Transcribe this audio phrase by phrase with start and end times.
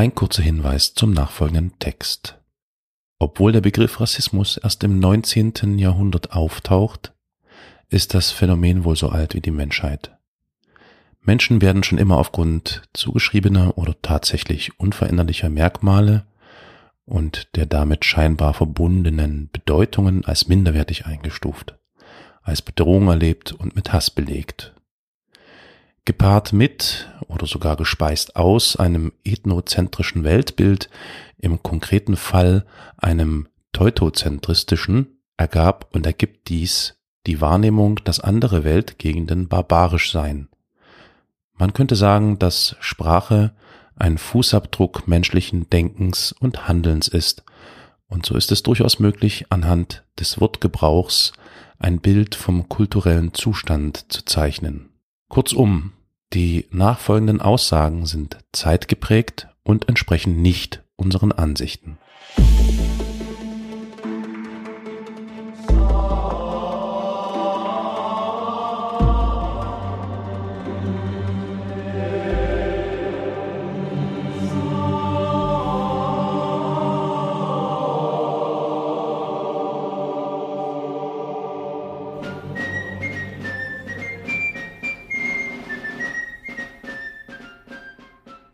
[0.00, 2.38] Ein kurzer Hinweis zum nachfolgenden Text.
[3.18, 5.78] Obwohl der Begriff Rassismus erst im 19.
[5.78, 7.12] Jahrhundert auftaucht,
[7.90, 10.16] ist das Phänomen wohl so alt wie die Menschheit.
[11.20, 16.24] Menschen werden schon immer aufgrund zugeschriebener oder tatsächlich unveränderlicher Merkmale
[17.04, 21.78] und der damit scheinbar verbundenen Bedeutungen als minderwertig eingestuft,
[22.40, 24.72] als Bedrohung erlebt und mit Hass belegt.
[26.04, 30.88] Gepaart mit oder sogar gespeist aus einem ethnozentrischen Weltbild,
[31.38, 40.10] im konkreten Fall einem teutozentristischen, ergab und ergibt dies die Wahrnehmung, dass andere Weltgegenden barbarisch
[40.10, 40.48] seien.
[41.54, 43.52] Man könnte sagen, dass Sprache
[43.94, 47.44] ein Fußabdruck menschlichen Denkens und Handelns ist,
[48.08, 51.32] und so ist es durchaus möglich, anhand des Wortgebrauchs
[51.78, 54.89] ein Bild vom kulturellen Zustand zu zeichnen.
[55.30, 55.92] Kurzum,
[56.32, 61.98] die nachfolgenden Aussagen sind zeitgeprägt und entsprechen nicht unseren Ansichten.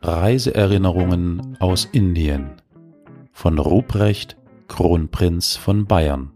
[0.06, 2.62] Reiseerinnerungen aus Indien
[3.32, 4.36] von Ruprecht,
[4.68, 6.35] Kronprinz von Bayern.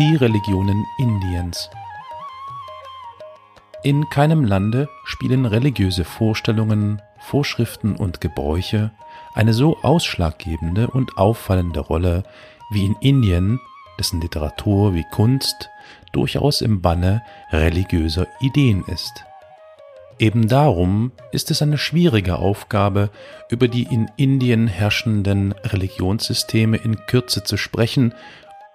[0.00, 1.68] Die Religionen Indiens
[3.82, 8.92] In keinem Lande spielen religiöse Vorstellungen, Vorschriften und Gebräuche
[9.34, 12.22] eine so ausschlaggebende und auffallende Rolle
[12.70, 13.60] wie in Indien,
[13.98, 15.68] dessen Literatur wie Kunst
[16.12, 17.20] durchaus im Banne
[17.52, 19.26] religiöser Ideen ist.
[20.18, 23.10] Eben darum ist es eine schwierige Aufgabe,
[23.50, 28.14] über die in Indien herrschenden Religionssysteme in Kürze zu sprechen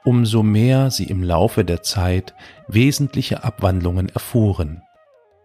[0.06, 2.34] umso mehr sie im Laufe der Zeit
[2.68, 4.82] wesentliche Abwandlungen erfuhren.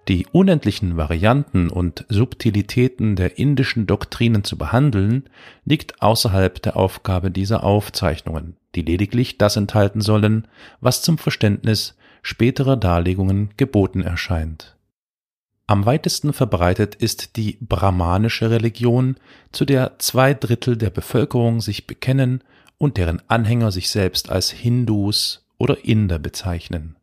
[0.09, 5.25] Die unendlichen Varianten und Subtilitäten der indischen Doktrinen zu behandeln,
[5.65, 10.49] liegt außerhalb der Aufgabe dieser Aufzeichnungen, die lediglich das enthalten sollen,
[10.81, 14.77] was zum Verständnis späterer Darlegungen geboten erscheint.
[15.67, 19.17] Am weitesten verbreitet ist die brahmanische Religion,
[19.53, 22.43] zu der zwei Drittel der Bevölkerung sich bekennen
[22.81, 26.97] und deren Anhänger sich selbst als Hindus oder Inder bezeichnen.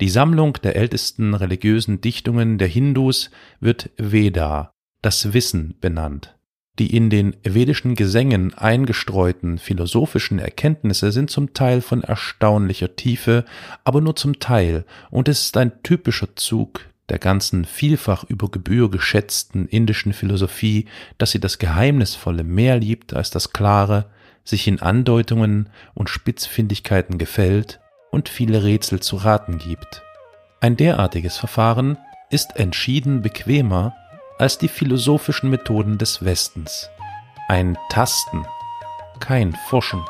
[0.00, 4.70] Die Sammlung der ältesten religiösen Dichtungen der Hindus wird Veda,
[5.02, 6.36] das Wissen, benannt.
[6.78, 13.44] Die in den vedischen Gesängen eingestreuten philosophischen Erkenntnisse sind zum Teil von erstaunlicher Tiefe,
[13.82, 18.90] aber nur zum Teil, und es ist ein typischer Zug der ganzen vielfach über Gebühr
[18.90, 20.86] geschätzten indischen Philosophie,
[21.16, 24.10] dass sie das Geheimnisvolle mehr liebt als das Klare,
[24.48, 30.02] sich in Andeutungen und Spitzfindigkeiten gefällt und viele Rätsel zu raten gibt.
[30.60, 31.98] Ein derartiges Verfahren
[32.30, 33.94] ist entschieden bequemer
[34.38, 36.88] als die philosophischen Methoden des Westens.
[37.48, 38.46] Ein Tasten,
[39.20, 40.02] kein Forschen.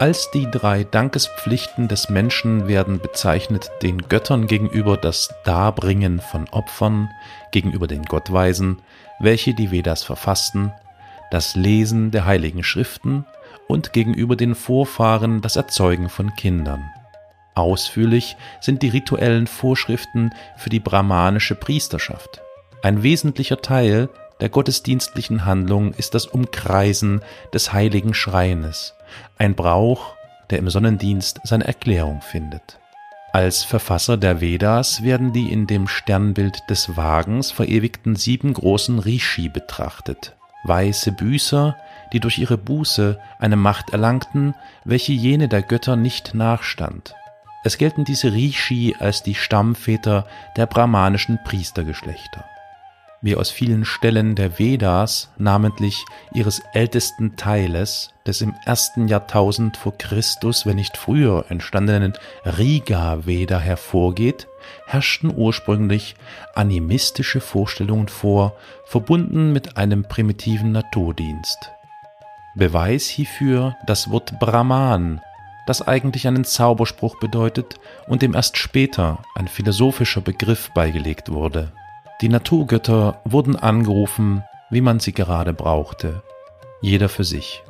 [0.00, 7.10] Als die drei Dankespflichten des Menschen werden bezeichnet den Göttern gegenüber das Darbringen von Opfern,
[7.50, 8.80] gegenüber den Gottweisen,
[9.18, 10.72] welche die Vedas verfassten,
[11.32, 13.26] das Lesen der heiligen Schriften
[13.66, 16.88] und gegenüber den Vorfahren das Erzeugen von Kindern.
[17.56, 22.40] Ausführlich sind die rituellen Vorschriften für die brahmanische Priesterschaft.
[22.84, 24.10] Ein wesentlicher Teil
[24.40, 27.20] der gottesdienstlichen Handlung ist das Umkreisen
[27.52, 28.94] des heiligen Schreines,
[29.36, 30.14] ein Brauch,
[30.50, 32.78] der im Sonnendienst seine Erklärung findet.
[33.32, 39.50] Als Verfasser der Vedas werden die in dem Sternbild des Wagens verewigten sieben großen Rishi
[39.50, 40.34] betrachtet,
[40.64, 41.76] weiße Büßer,
[42.12, 47.14] die durch ihre Buße eine Macht erlangten, welche jene der Götter nicht nachstand.
[47.64, 50.26] Es gelten diese Rishi als die Stammväter
[50.56, 52.44] der brahmanischen Priestergeschlechter.
[53.20, 59.96] Wie aus vielen Stellen der Vedas, namentlich ihres ältesten Teiles, des im ersten Jahrtausend vor
[59.96, 62.12] Christus, wenn nicht früher entstandenen
[62.44, 64.46] Riga Veda hervorgeht,
[64.86, 66.14] herrschten ursprünglich
[66.54, 71.72] animistische Vorstellungen vor, verbunden mit einem primitiven Naturdienst.
[72.54, 75.20] Beweis hierfür das Wort Brahman,
[75.66, 81.72] das eigentlich einen Zauberspruch bedeutet und dem erst später ein philosophischer Begriff beigelegt wurde.
[82.20, 86.22] Die Naturgötter wurden angerufen, wie man sie gerade brauchte,
[86.80, 87.62] jeder für sich.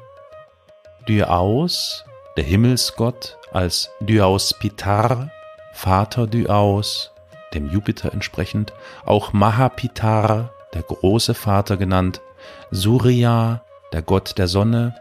[1.06, 2.06] Dyaus,
[2.38, 5.30] der Himmelsgott, als Dyaus Pitar,
[5.74, 7.12] Vater Dyaus,
[7.52, 8.72] dem Jupiter entsprechend,
[9.04, 12.22] auch Mahapitar, der große Vater genannt,
[12.70, 13.62] Surya,
[13.92, 14.94] der Gott der Sonne,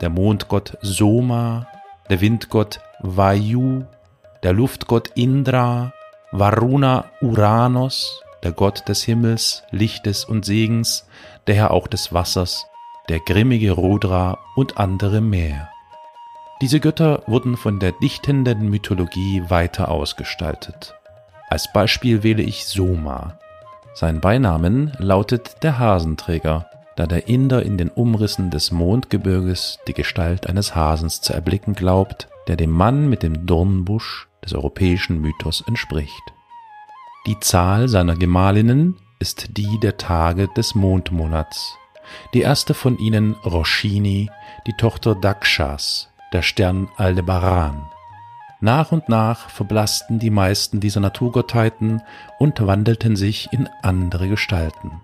[0.00, 1.66] der Mondgott Soma,
[2.08, 3.84] der Windgott Vayu,
[4.42, 5.92] der Luftgott Indra,
[6.32, 11.06] Varuna Uranos, der Gott des Himmels, Lichtes und Segens,
[11.46, 12.66] der Herr auch des Wassers,
[13.08, 15.68] der grimmige Rudra und andere mehr.
[16.60, 20.94] Diese Götter wurden von der dichtenden Mythologie weiter ausgestaltet.
[21.50, 23.38] Als Beispiel wähle ich Soma.
[23.94, 26.66] Sein Beinamen lautet der Hasenträger,
[26.96, 32.28] da der Inder in den Umrissen des Mondgebirges die Gestalt eines Hasens zu erblicken glaubt,
[32.48, 36.22] der dem Mann mit dem Dornbusch des europäischen Mythos entspricht.
[37.26, 41.76] Die Zahl seiner Gemahlinnen ist die der Tage des Mondmonats.
[42.34, 44.30] Die erste von ihnen Roshini,
[44.68, 47.84] die Tochter Dakshas, der Stern Aldebaran.
[48.60, 52.00] Nach und nach verblassten die meisten dieser Naturgottheiten
[52.38, 55.00] und wandelten sich in andere Gestalten.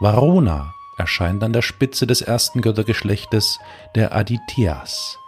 [0.00, 3.60] Varuna erscheint an der Spitze des ersten Göttergeschlechtes
[3.94, 5.18] der Adityas.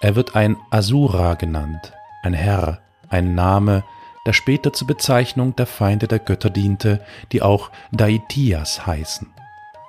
[0.00, 1.92] Er wird ein Asura genannt,
[2.22, 2.78] ein Herr,
[3.08, 3.82] ein Name,
[4.26, 9.32] der später zur Bezeichnung der Feinde der Götter diente, die auch Daitias heißen.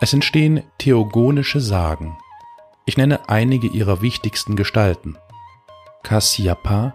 [0.02, 2.18] Es entstehen theogonische Sagen.
[2.86, 5.18] Ich nenne einige ihrer wichtigsten Gestalten.
[6.04, 6.94] Kasyapa,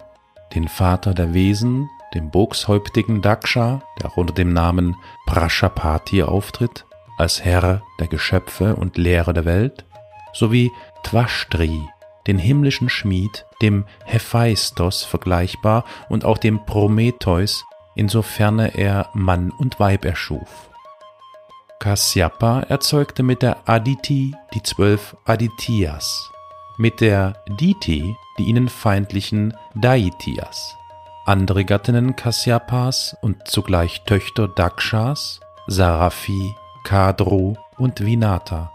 [0.54, 4.96] den Vater der Wesen, dem Bogshäuptigen Daksha, der auch unter dem Namen
[5.26, 6.84] Prashapati auftritt,
[7.16, 9.84] als Herr der Geschöpfe und Lehrer der Welt,
[10.32, 10.70] sowie
[11.02, 11.88] Twashtri,
[12.28, 17.64] den himmlischen Schmied, dem Hephaistos vergleichbar und auch dem Prometheus,
[17.96, 20.70] insofern er Mann und Weib erschuf.
[21.80, 26.30] Kasyapa erzeugte mit der Aditi die zwölf Adityas,
[26.76, 30.76] mit der Diti die ihnen feindlichen Daitias.
[31.24, 36.54] Andere Gattinnen Kasyapas und zugleich Töchter Dakshas, Sarafi,
[36.84, 38.72] Kadru und Vinata.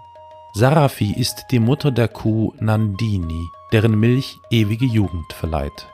[0.56, 5.88] Sarafi ist die Mutter der Kuh Nandini, deren Milch ewige Jugend verleiht.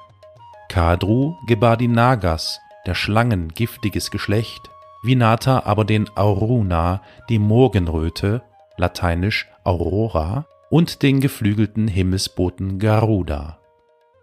[0.67, 4.69] Kadru gebar die Nagas, der Schlangen giftiges Geschlecht,
[5.01, 8.41] Vinata aber den Auruna, die Morgenröte,
[8.75, 13.59] lateinisch Aurora, und den geflügelten Himmelsboten Garuda.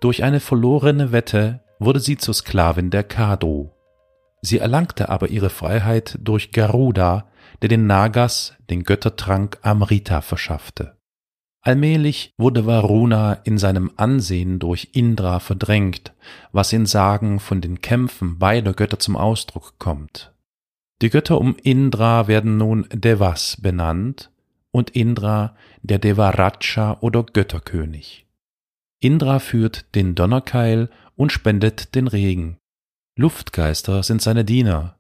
[0.00, 3.70] Durch eine verlorene Wette wurde sie zur Sklavin der Kadru.
[4.42, 7.24] Sie erlangte aber ihre Freiheit durch Garuda,
[7.62, 10.96] der den Nagas den Göttertrank Amrita verschaffte.
[11.66, 16.14] Allmählich wurde Varuna in seinem Ansehen durch Indra verdrängt,
[16.52, 20.32] was in Sagen von den Kämpfen beider Götter zum Ausdruck kommt.
[21.02, 24.30] Die Götter um Indra werden nun Devas benannt
[24.70, 28.26] und Indra der Devaraja oder Götterkönig.
[29.00, 32.58] Indra führt den Donnerkeil und spendet den Regen.
[33.18, 34.98] Luftgeister sind seine Diener,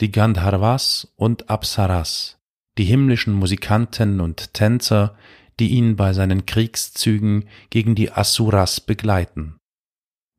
[0.00, 2.38] die Gandharvas und Apsaras,
[2.78, 5.16] die himmlischen Musikanten und Tänzer,
[5.58, 9.56] die ihn bei seinen Kriegszügen gegen die Asuras begleiten.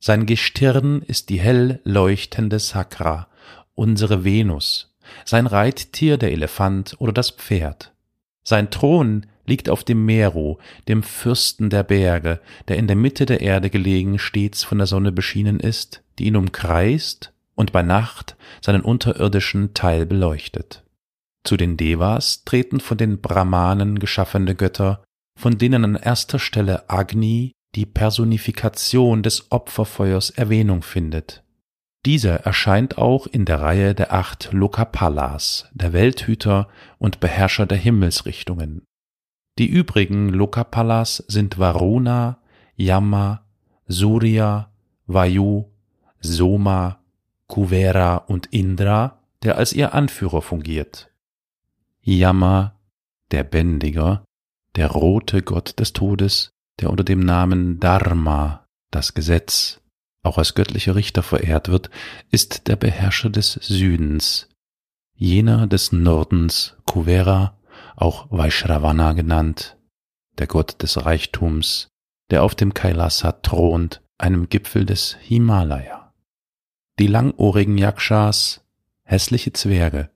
[0.01, 3.27] Sein Gestirn ist die hell leuchtende Sakra,
[3.75, 7.93] unsere Venus, sein Reittier der Elefant oder das Pferd.
[8.43, 12.39] Sein Thron liegt auf dem Meru, dem Fürsten der Berge,
[12.69, 16.37] der in der Mitte der Erde gelegen stets von der Sonne beschienen ist, die ihn
[16.37, 20.85] umkreist und bei Nacht seinen unterirdischen Teil beleuchtet.
[21.43, 25.03] Zu den Devas treten von den Brahmanen geschaffene Götter,
[25.37, 31.43] von denen an erster Stelle Agni, die Personifikation des Opferfeuers, Erwähnung findet.
[32.05, 38.83] Dieser erscheint auch in der Reihe der acht Lokapalas, der Welthüter und Beherrscher der Himmelsrichtungen.
[39.57, 42.39] Die übrigen Lokapalas sind Varuna,
[42.77, 43.45] Yama,
[43.85, 44.71] Surya,
[45.07, 45.65] Vayu,
[46.21, 46.98] Soma,
[47.49, 51.11] Kuvera und Indra, der als ihr Anführer fungiert.
[51.99, 52.79] Yama,
[53.31, 54.23] der Bändiger,
[54.75, 59.81] der rote Gott des Todes, der unter dem Namen Dharma, das Gesetz,
[60.21, 61.89] auch als göttlicher Richter verehrt wird,
[62.29, 64.47] ist der Beherrscher des Südens.
[65.15, 67.57] jener des Nordens Kuvera,
[67.95, 69.77] auch Vaishravana genannt,
[70.37, 71.89] der Gott des Reichtums,
[72.29, 76.08] der auf dem Kailasa thront, einem Gipfel des Himalaya.
[76.99, 78.61] Die langohrigen Yakshas,
[79.03, 80.09] hässliche Zwerge,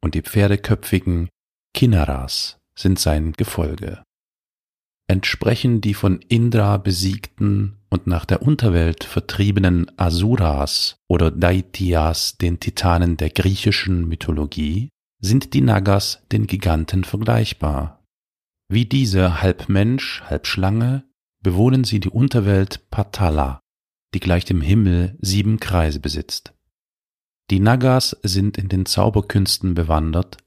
[0.00, 1.28] und die pferdeköpfigen
[1.74, 4.02] Kinnaras sind sein Gefolge.
[5.08, 13.18] Entsprechen die von Indra besiegten und nach der Unterwelt vertriebenen Asuras oder Daityas den Titanen
[13.18, 14.88] der griechischen Mythologie,
[15.20, 18.02] sind die Nagas den Giganten vergleichbar.
[18.70, 21.04] Wie diese halb Mensch, halb Schlange
[21.42, 23.60] bewohnen sie die Unterwelt Patala,
[24.14, 26.52] die gleich dem Himmel sieben Kreise besitzt.
[27.50, 30.38] Die Nagas sind in den Zauberkünsten bewandert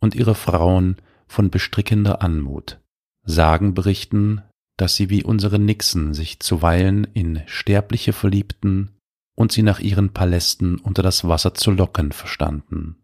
[0.00, 2.80] und ihre Frauen von bestrickender Anmut.
[3.24, 4.42] Sagen berichten,
[4.76, 8.90] dass sie wie unsere Nixen sich zuweilen in Sterbliche verliebten
[9.34, 12.96] und sie nach ihren Palästen unter das Wasser zu locken verstanden.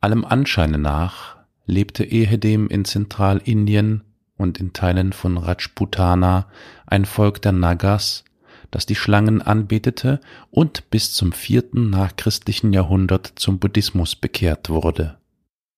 [0.00, 4.02] Allem Anscheine nach lebte ehedem in Zentralindien
[4.36, 6.48] und in Teilen von Rajputana
[6.86, 8.24] ein Volk der Nagas,
[8.74, 15.16] das die Schlangen anbetete und bis zum vierten nachchristlichen Jahrhundert zum Buddhismus bekehrt wurde.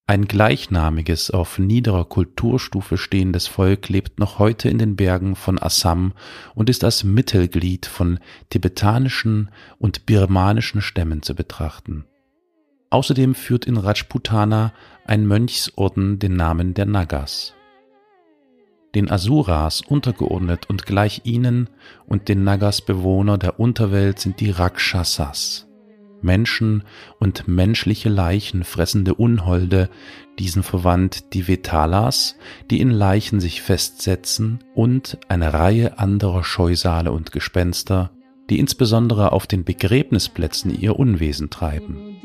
[0.06, 6.14] Ein gleichnamiges, auf niederer Kulturstufe stehendes Volk lebt noch heute in den Bergen von Assam
[6.54, 12.06] und ist als Mittelglied von tibetanischen und birmanischen Stämmen zu betrachten.
[12.88, 14.72] Außerdem führt in Rajputana
[15.04, 17.55] ein Mönchsorden den Namen der Nagas.
[18.94, 21.68] Den Asuras untergeordnet und gleich ihnen
[22.06, 25.66] und den Nagas Bewohner der Unterwelt sind die Rakshasas.
[26.22, 26.82] Menschen
[27.20, 29.90] und menschliche Leichen fressende Unholde,
[30.38, 32.36] diesen verwandt die Vetalas,
[32.70, 38.10] die in Leichen sich festsetzen, und eine Reihe anderer Scheusale und Gespenster,
[38.50, 42.16] die insbesondere auf den Begräbnisplätzen ihr Unwesen treiben.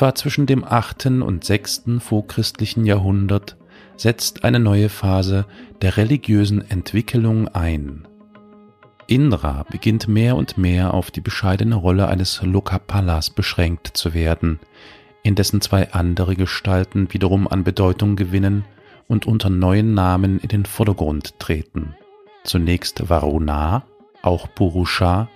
[0.00, 3.58] Etwa zwischen dem achten und sechsten vorchristlichen Jahrhundert
[3.98, 5.44] setzt eine neue Phase
[5.82, 8.08] der religiösen Entwicklung ein.
[9.08, 14.58] Indra beginnt mehr und mehr auf die bescheidene Rolle eines Lokapalas beschränkt zu werden,
[15.22, 18.64] in dessen zwei andere Gestalten wiederum an Bedeutung gewinnen
[19.06, 21.94] und unter neuen Namen in den Vordergrund treten.
[22.44, 23.84] Zunächst Varuna,
[24.22, 25.28] auch Purusha,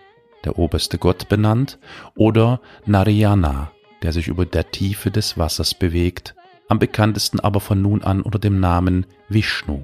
[0.47, 1.79] der oberste Gott benannt,
[2.17, 3.71] oder Narayana,
[4.05, 6.35] der sich über der Tiefe des Wassers bewegt,
[6.69, 9.81] am bekanntesten aber von nun an unter dem Namen Vishnu.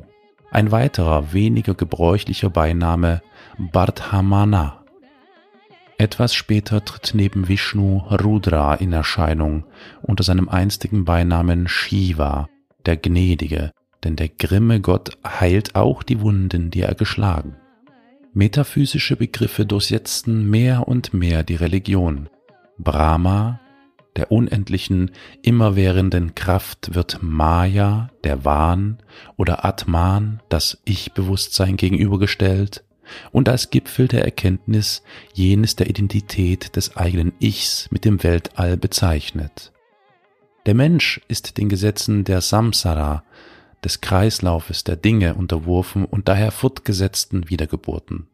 [0.50, 3.22] Ein weiterer, weniger gebräuchlicher Beiname
[3.58, 4.84] Bardhamana.
[5.96, 9.64] Etwas später tritt neben Vishnu Rudra in Erscheinung
[10.02, 12.46] unter seinem einstigen Beinamen Shiva,
[12.84, 13.72] der Gnädige,
[14.04, 17.56] denn der grimme Gott heilt auch die Wunden, die er geschlagen.
[18.34, 22.28] Metaphysische Begriffe durchsetzten mehr und mehr die Religion.
[22.78, 23.60] Brahma,
[24.16, 25.12] der unendlichen,
[25.42, 28.98] immerwährenden Kraft wird Maya, der Wahn,
[29.36, 32.84] oder Atman, das Ich-Bewusstsein gegenübergestellt
[33.32, 35.02] und als Gipfel der Erkenntnis
[35.32, 39.72] jenes der Identität des eigenen Ichs mit dem Weltall bezeichnet.
[40.66, 43.24] Der Mensch ist den Gesetzen der Samsara,
[43.84, 48.26] des Kreislaufes der Dinge unterworfen und daher fortgesetzten Wiedergeburten.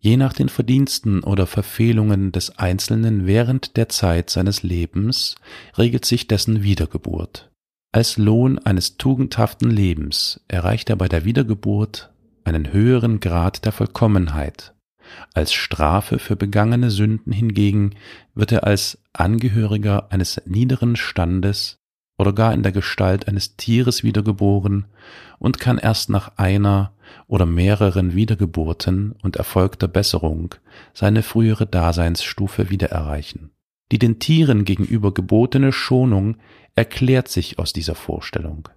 [0.00, 5.34] Je nach den Verdiensten oder Verfehlungen des Einzelnen während der Zeit seines Lebens
[5.76, 7.50] regelt sich dessen Wiedergeburt.
[7.90, 12.12] Als Lohn eines tugendhaften Lebens erreicht er bei der Wiedergeburt
[12.44, 14.74] einen höheren Grad der Vollkommenheit.
[15.34, 17.94] Als Strafe für begangene Sünden hingegen
[18.34, 21.77] wird er als Angehöriger eines niederen Standes
[22.18, 24.86] oder gar in der Gestalt eines Tieres wiedergeboren
[25.38, 26.92] und kann erst nach einer
[27.26, 30.54] oder mehreren Wiedergeburten und erfolgter Besserung
[30.92, 33.50] seine frühere Daseinsstufe wieder erreichen.
[33.92, 36.36] Die den Tieren gegenüber gebotene Schonung
[36.74, 38.68] erklärt sich aus dieser Vorstellung.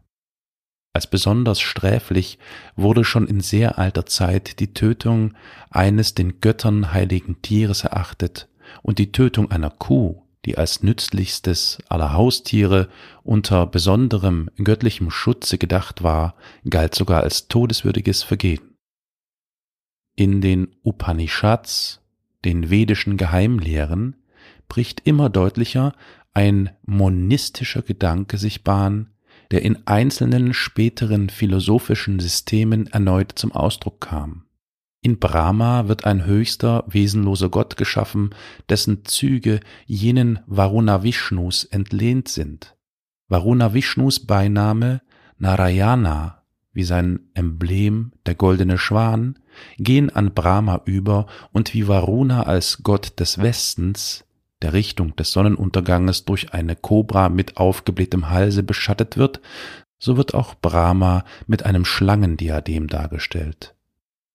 [0.93, 2.37] Als besonders sträflich
[2.75, 5.33] wurde schon in sehr alter Zeit die Tötung
[5.69, 8.49] eines den Göttern heiligen Tieres erachtet
[8.81, 12.89] und die Tötung einer Kuh die als nützlichstes aller Haustiere
[13.23, 16.35] unter besonderem göttlichem Schutze gedacht war,
[16.69, 18.77] galt sogar als todeswürdiges Vergehen.
[20.15, 22.01] In den Upanishads,
[22.43, 24.15] den vedischen Geheimlehren,
[24.67, 25.93] bricht immer deutlicher
[26.33, 29.11] ein monistischer Gedanke sich Bahn,
[29.51, 34.45] der in einzelnen späteren philosophischen Systemen erneut zum Ausdruck kam.
[35.03, 38.35] In Brahma wird ein höchster, wesenloser Gott geschaffen,
[38.69, 42.75] dessen Züge jenen Varuna Vishnus entlehnt sind.
[43.27, 45.01] Varuna Vishnus Beiname
[45.39, 49.39] Narayana, wie sein Emblem der goldene Schwan,
[49.77, 54.23] gehen an Brahma über und wie Varuna als Gott des Westens
[54.61, 59.41] der Richtung des Sonnenunterganges durch eine Kobra mit aufgeblähtem Halse beschattet wird,
[59.97, 63.73] so wird auch Brahma mit einem Schlangendiadem dargestellt.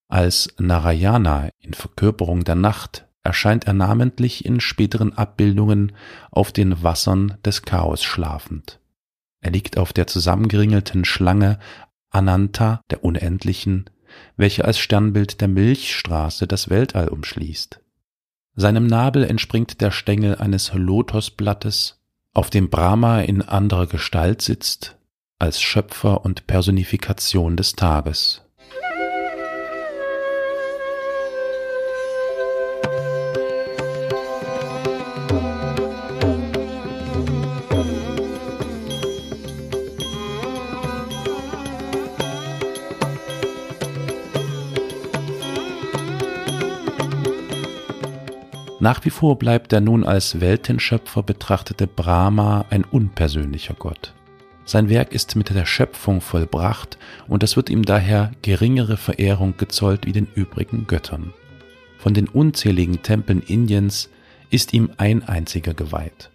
[0.07, 5.91] Als Narayana in Verkörperung der Nacht erscheint er namentlich in späteren Abbildungen
[6.31, 8.79] auf den Wassern des Chaos schlafend.
[9.41, 11.59] Er liegt auf der zusammengeringelten Schlange
[12.09, 13.89] Ananta der Unendlichen,
[14.37, 17.81] welche als Sternbild der Milchstraße das Weltall umschließt.
[18.55, 22.01] Seinem Nabel entspringt der Stängel eines Lotosblattes,
[22.33, 24.97] auf dem Brahma in anderer Gestalt sitzt,
[25.37, 28.46] als Schöpfer und Personifikation des Tages.
[48.87, 54.13] Nach wie vor bleibt der nun als Weltenschöpfer betrachtete Brahma ein unpersönlicher Gott.
[54.63, 60.05] Sein Werk ist mit der Schöpfung vollbracht und es wird ihm daher geringere Verehrung gezollt
[60.05, 61.33] wie den übrigen Göttern.
[61.97, 64.09] Von den unzähligen Tempeln Indiens
[64.51, 66.31] ist ihm ein einziger geweiht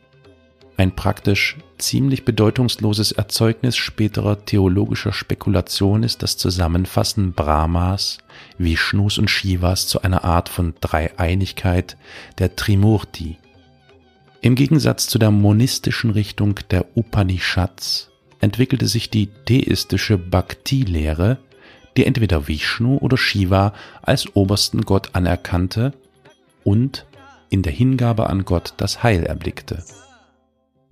[0.83, 8.19] ein praktisch ziemlich bedeutungsloses Erzeugnis späterer theologischer Spekulation ist das Zusammenfassen Brahmas,
[8.59, 11.97] Vishnus und Shivas zu einer Art von Dreieinigkeit
[12.39, 13.39] der Trimurti.
[14.41, 18.11] Im Gegensatz zu der monistischen Richtung der Upanishads
[18.41, 21.39] entwickelte sich die theistische Bhakti-Lehre,
[21.97, 25.93] die entweder Vishnu oder Shiva als obersten Gott anerkannte
[26.65, 27.07] und
[27.51, 29.85] in der Hingabe an Gott das Heil erblickte.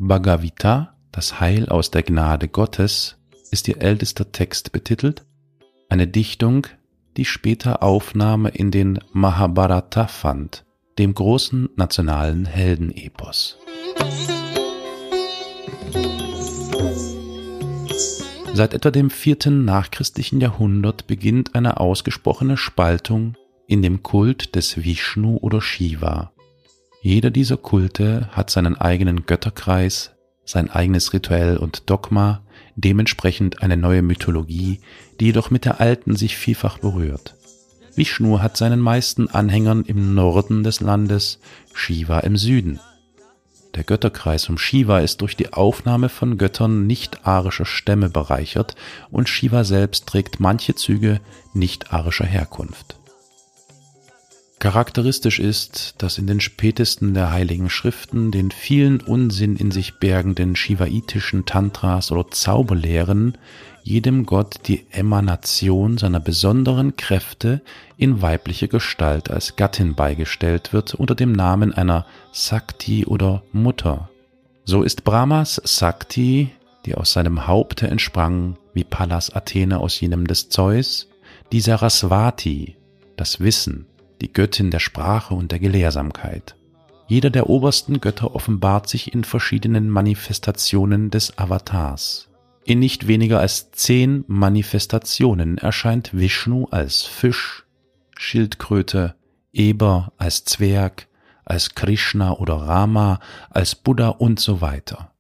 [0.03, 3.19] Bhagavita, das Heil aus der Gnade Gottes,
[3.51, 5.27] ist ihr ältester Text betitelt,
[5.91, 6.67] eine Dichtung,
[7.19, 10.65] die später Aufnahme in den Mahabharata fand,
[10.99, 13.59] dem großen nationalen Heldenepos.
[18.55, 23.35] Seit etwa dem vierten nachchristlichen Jahrhundert beginnt eine ausgesprochene Spaltung
[23.67, 26.33] in dem Kult des Vishnu oder Shiva.
[27.03, 30.13] Jeder dieser Kulte hat seinen eigenen Götterkreis,
[30.45, 32.43] sein eigenes Rituell und Dogma,
[32.77, 34.81] dementsprechend eine neue Mythologie,
[35.19, 37.37] die jedoch mit der alten sich vielfach berührt.
[37.95, 41.41] Vishnu hat seinen meisten Anhängern im Norden des Landes,
[41.73, 42.81] Shiva im Süden.
[43.75, 48.75] Der Götterkreis um Shiva ist durch die Aufnahme von Göttern nicht-arischer Stämme bereichert
[49.11, 51.21] und Shiva selbst trägt manche Züge
[51.55, 53.00] nicht-arischer Herkunft.
[54.61, 60.55] Charakteristisch ist, dass in den spätesten der heiligen Schriften den vielen Unsinn in sich bergenden
[60.55, 63.39] shivaitischen Tantras oder Zauberlehren
[63.83, 67.63] jedem Gott die Emanation seiner besonderen Kräfte
[67.97, 74.11] in weibliche Gestalt als Gattin beigestellt wird unter dem Namen einer Sakti oder Mutter.
[74.67, 76.51] So ist Brahmas Sakti,
[76.85, 81.09] die aus seinem Haupte entsprang, wie Pallas Athene aus jenem des Zeus,
[81.51, 82.77] die Saraswati,
[83.17, 83.87] das Wissen,
[84.21, 86.57] die Göttin der Sprache und der Gelehrsamkeit.
[87.07, 92.29] Jeder der obersten Götter offenbart sich in verschiedenen Manifestationen des Avatars.
[92.65, 97.65] In nicht weniger als zehn Manifestationen erscheint Vishnu als Fisch,
[98.17, 99.17] Schildkröte,
[99.53, 101.09] Eber als Zwerg,
[101.45, 105.11] als Krishna oder Rama, als Buddha und so weiter.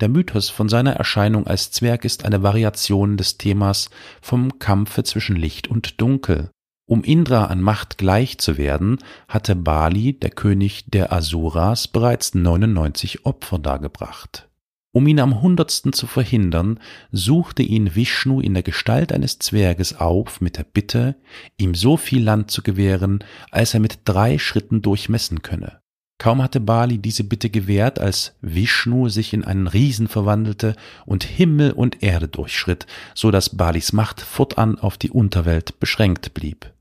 [0.00, 3.90] Der Mythos von seiner Erscheinung als Zwerg ist eine Variation des Themas
[4.20, 6.50] vom Kampfe zwischen Licht und Dunkel,
[6.86, 13.24] um Indra an Macht gleich zu werden, hatte Bali, der König der Asuras, bereits 99
[13.24, 14.48] Opfer dargebracht.
[14.94, 16.78] Um ihn am hundertsten zu verhindern,
[17.10, 21.16] suchte ihn Vishnu in der Gestalt eines Zwerges auf mit der Bitte,
[21.56, 25.81] ihm so viel Land zu gewähren, als er mit drei Schritten durchmessen könne.
[26.22, 31.72] Kaum hatte Bali diese Bitte gewährt, als Vishnu sich in einen Riesen verwandelte und Himmel
[31.72, 36.72] und Erde durchschritt, so dass Balis Macht fortan auf die Unterwelt beschränkt blieb.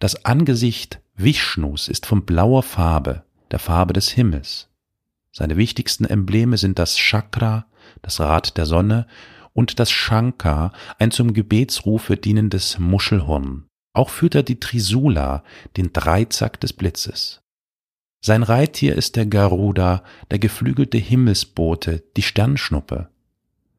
[0.00, 4.68] Das Angesicht Vishnus ist von blauer Farbe, der Farbe des Himmels.
[5.32, 7.64] Seine wichtigsten Embleme sind das Chakra,
[8.02, 9.06] das Rad der Sonne
[9.54, 13.64] und das Shankar, ein zum Gebetsrufe dienendes Muschelhorn.
[13.94, 15.42] Auch führt er die Trisula,
[15.78, 17.40] den Dreizack des Blitzes.
[18.20, 23.08] Sein Reittier ist der Garuda, der geflügelte Himmelsbote, die Sternschnuppe.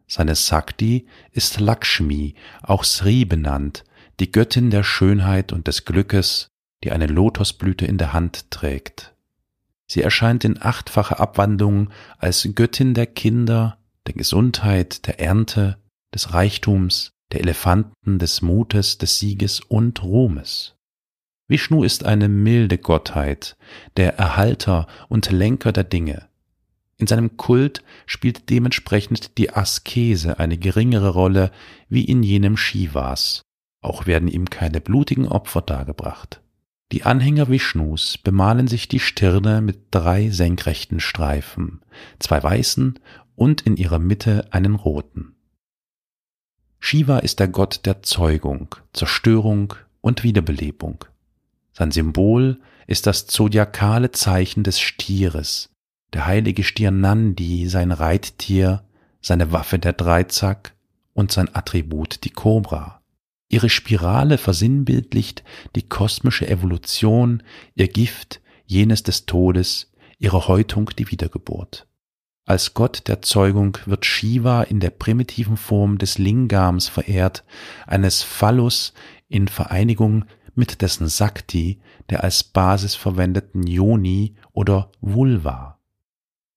[0.08, 3.84] Seine Sakti ist Lakshmi, auch Sri benannt,
[4.20, 6.48] die Göttin der Schönheit und des Glückes,
[6.84, 9.14] die eine Lotosblüte in der Hand trägt.
[9.86, 15.78] Sie erscheint in achtfacher Abwandlung als Göttin der Kinder, der Gesundheit, der Ernte,
[16.14, 20.76] des Reichtums, der Elefanten, des Mutes, des Sieges und Ruhmes.
[21.50, 23.58] Vishnu ist eine milde Gottheit,
[23.98, 26.30] der Erhalter und Lenker der Dinge.
[26.98, 31.52] In seinem Kult spielt dementsprechend die Askese eine geringere Rolle
[31.90, 33.42] wie in jenem Shivas.
[33.82, 36.42] Auch werden ihm keine blutigen Opfer dargebracht.
[36.92, 41.82] Die Anhänger Vishnus bemalen sich die Stirne mit drei senkrechten Streifen,
[42.20, 43.00] zwei weißen
[43.36, 45.36] und in ihrer Mitte einen roten.
[46.80, 51.06] Shiva ist der Gott der Zeugung, Zerstörung und Wiederbelebung.
[51.72, 55.70] Sein Symbol ist das zodiakale Zeichen des Stieres,
[56.14, 58.84] der heilige Stier Nandi, sein Reittier,
[59.22, 60.74] seine Waffe der Dreizack
[61.14, 63.02] und sein Attribut die Kobra.
[63.50, 65.44] Ihre Spirale versinnbildlicht
[65.76, 67.44] die kosmische Evolution,
[67.76, 71.88] ihr Gift jenes des Todes, ihre Häutung die Wiedergeburt.
[72.46, 77.44] Als Gott der Zeugung wird Shiva in der primitiven Form des Lingams verehrt,
[77.86, 78.94] eines Phallus
[79.28, 85.80] in Vereinigung mit dessen Sakti, der als Basis verwendeten Yoni oder Vulva.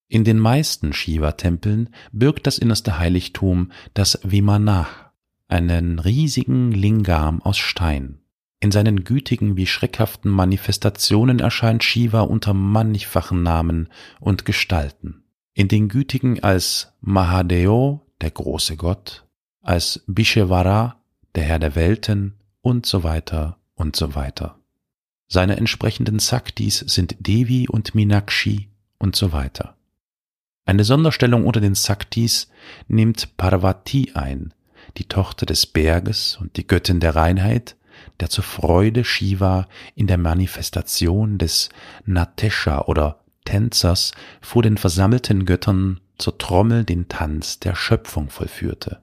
[0.08, 5.10] In den meisten Shiva-Tempeln birgt das innerste Heiligtum das Vimanach,
[5.48, 8.18] einen riesigen Lingam aus Stein.
[8.60, 13.88] In seinen gütigen wie schreckhaften Manifestationen erscheint Shiva unter mannigfachen Namen
[14.20, 15.22] und Gestalten
[15.54, 19.26] in den Gütigen als Mahadeo, der große Gott,
[19.60, 20.96] als Bishevara,
[21.34, 24.58] der Herr der Welten und so weiter und so weiter.
[25.28, 29.76] Seine entsprechenden Saktis sind Devi und Minakshi und so weiter.
[30.64, 32.48] Eine Sonderstellung unter den Saktis
[32.86, 34.54] nimmt Parvati ein,
[34.96, 37.76] die Tochter des Berges und die Göttin der Reinheit,
[38.20, 41.70] der zur Freude Shiva in der Manifestation des
[42.04, 49.01] Natesha oder Tänzers vor den versammelten Göttern zur Trommel den Tanz der Schöpfung vollführte.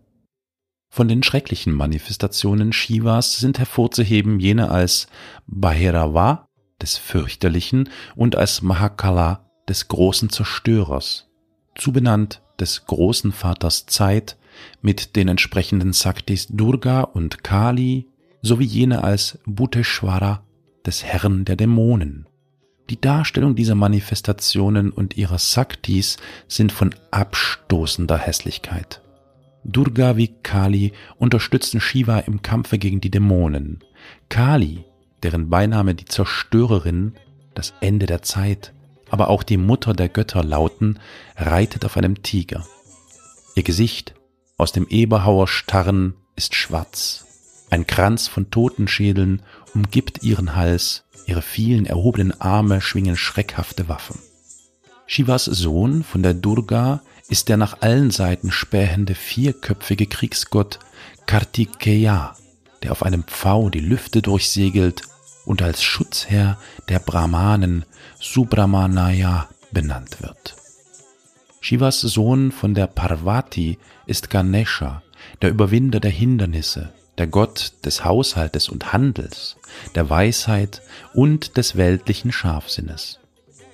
[0.90, 5.08] Von den schrecklichen Manifestationen Shivas sind hervorzuheben jene als
[5.48, 6.48] Bhairava
[6.82, 11.28] des Fürchterlichen und als Mahakala des großen Zerstörers,
[11.76, 14.38] zubenannt des großen Vaters Zeit
[14.82, 18.08] mit den entsprechenden Saktis Durga und Kali
[18.42, 20.44] sowie jene als Bhuteshwara
[20.86, 22.28] des Herrn der Dämonen.
[22.90, 29.02] Die Darstellung dieser Manifestationen und ihrer Saktis sind von abstoßender Hässlichkeit.
[29.72, 33.80] Durga wie Kali unterstützten Shiva im Kampfe gegen die Dämonen.
[34.30, 34.84] Kali,
[35.24, 37.14] deren Beiname die Zerstörerin,
[37.56, 38.74] das Ende der Zeit,
[39.10, 41.00] aber auch die Mutter der Götter lauten,
[41.36, 42.66] reitet auf einem Tiger.
[43.56, 44.14] Ihr Gesicht,
[44.58, 47.26] aus dem Eberhauer Starren, ist schwarz.
[47.70, 49.42] Ein Kranz von Totenschädeln
[49.74, 54.18] umgibt ihren Hals Ihre vielen erhobenen Arme schwingen schreckhafte Waffen.
[55.06, 60.80] Shivas Sohn von der Durga ist der nach allen Seiten spähende vierköpfige Kriegsgott
[61.26, 62.36] Kartikeya,
[62.84, 65.04] der auf einem Pfau die Lüfte durchsegelt
[65.46, 66.58] und als Schutzherr
[66.90, 67.86] der Brahmanen
[68.20, 70.56] Subramanyaya benannt wird.
[71.62, 75.04] Shivas Sohn von der Parvati ist Ganesha,
[75.42, 79.58] der Überwinder der Hindernisse, der Gott des Haushaltes und Handels,
[79.94, 80.82] der Weisheit
[81.14, 83.19] und des weltlichen Scharfsinnes.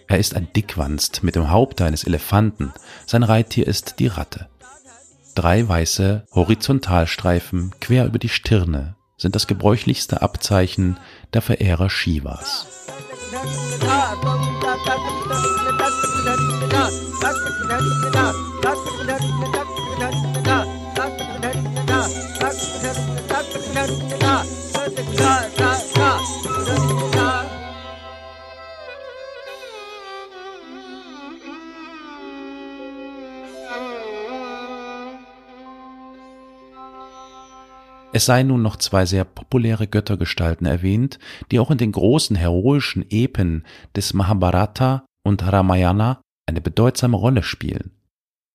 [0.07, 2.73] Er ist ein Dickwanst mit dem Haupt eines Elefanten,
[3.05, 4.47] sein Reittier ist die Ratte.
[5.33, 10.97] Drei weiße Horizontalstreifen quer über die Stirne sind das gebräuchlichste Abzeichen
[11.33, 12.67] der Verehrer Shivas.
[38.15, 41.19] Es seien nun noch zwei sehr populäre Göttergestalten erwähnt,
[41.51, 47.91] die auch in den großen heroischen Epen des Mahabharata und Ramayana eine bedeutsame Rolle spielen.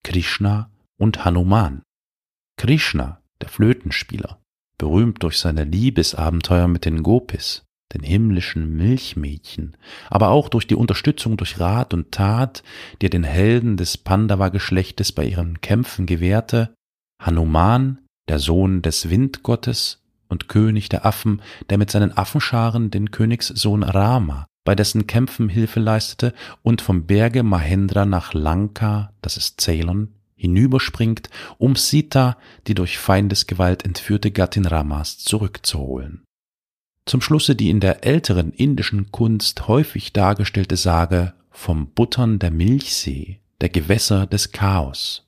[0.02, 1.82] Krishna und Hanuman.
[2.56, 4.40] Krishna, der Flötenspieler,
[4.78, 9.76] berühmt durch seine Liebesabenteuer mit den Gopis, den himmlischen Milchmädchen,
[10.08, 12.62] aber auch durch die Unterstützung durch Rat und Tat,
[13.02, 16.72] die er den Helden des Pandava-Geschlechtes bei ihren Kämpfen gewährte,
[17.20, 17.98] Hanuman,
[18.30, 24.46] der Sohn des Windgottes und König der Affen, der mit seinen Affenscharen den Königssohn Rama
[24.64, 31.28] bei dessen Kämpfen Hilfe leistete und vom Berge Mahendra nach Lanka, das ist Ceylon, hinüberspringt,
[31.58, 32.36] um Sita,
[32.68, 36.22] die durch Feindesgewalt entführte Gattin Ramas, zurückzuholen.
[37.06, 43.40] Zum Schlusse die in der älteren indischen Kunst häufig dargestellte Sage vom Buttern der Milchsee,
[43.60, 45.26] der Gewässer des Chaos.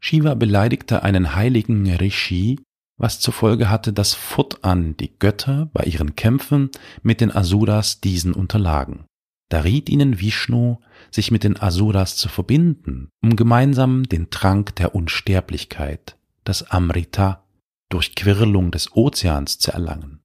[0.00, 2.60] Shiva beleidigte einen heiligen Rishi,
[2.98, 6.70] was zur Folge hatte, dass fortan die Götter bei ihren Kämpfen
[7.02, 9.04] mit den Asuras diesen unterlagen.
[9.48, 10.78] Da riet ihnen Vishnu,
[11.10, 17.44] sich mit den Asuras zu verbinden, um gemeinsam den Trank der Unsterblichkeit, das Amrita,
[17.88, 20.20] durch Quirlung des Ozeans zu erlangen.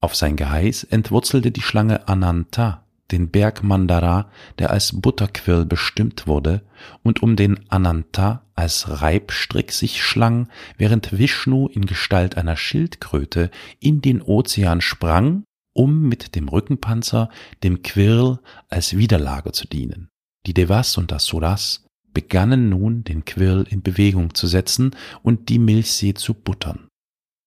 [0.00, 6.62] Auf sein Geheiß entwurzelte die Schlange Ananta den Berg Mandara, der als Butterquirl bestimmt wurde
[7.02, 14.00] und um den Ananta als Reibstrick sich schlang, während Vishnu in Gestalt einer Schildkröte in
[14.00, 15.44] den Ozean sprang,
[15.74, 17.30] um mit dem Rückenpanzer
[17.62, 20.08] dem Quirl als Widerlager zu dienen.
[20.44, 24.90] Die Devas und Asuras begannen nun den Quirl in Bewegung zu setzen
[25.22, 26.88] und die Milchsee zu buttern.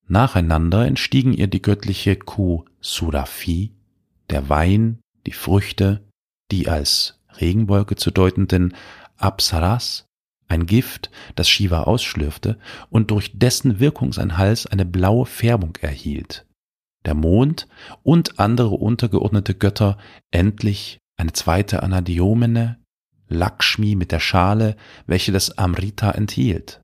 [0.08, 3.74] Nacheinander entstiegen ihr die göttliche Kuh Surafi,
[4.30, 6.08] der Wein, die Früchte,
[6.52, 8.76] die als Regenwolke zu deutenden
[9.17, 10.06] Apsaras,
[10.51, 12.59] ein Gift, das Shiva ausschlürfte
[12.89, 16.45] und durch dessen Wirkung sein Hals eine blaue Färbung erhielt.
[17.05, 17.67] Der Mond
[18.03, 19.97] und andere untergeordnete Götter
[20.29, 22.77] endlich eine zweite Anadiomene,
[23.29, 24.75] Lakshmi mit der Schale,
[25.07, 26.81] welche das Amrita enthielt.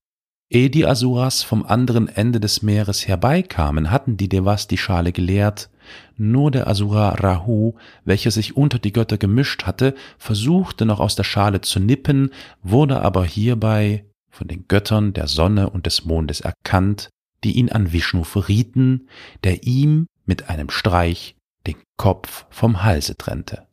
[0.50, 5.70] Ehe die Asuras vom anderen Ende des Meeres herbeikamen, hatten die Devas die Schale geleert,
[6.18, 7.76] nur der Asura Rahu,
[8.06, 12.32] welcher sich unter die Götter gemischt hatte, versuchte noch aus der Schale zu nippen,
[12.64, 17.10] wurde aber hierbei von den Göttern der Sonne und des Mondes erkannt,
[17.44, 19.08] die ihn an Vishnu verrieten,
[19.44, 23.68] der ihm mit einem Streich den Kopf vom Halse trennte.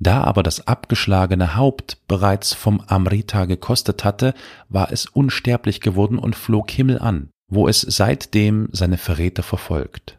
[0.00, 4.32] Da aber das abgeschlagene Haupt bereits vom Amrita gekostet hatte,
[4.68, 10.18] war es unsterblich geworden und flog Himmel an, wo es seitdem seine Verräter verfolgt,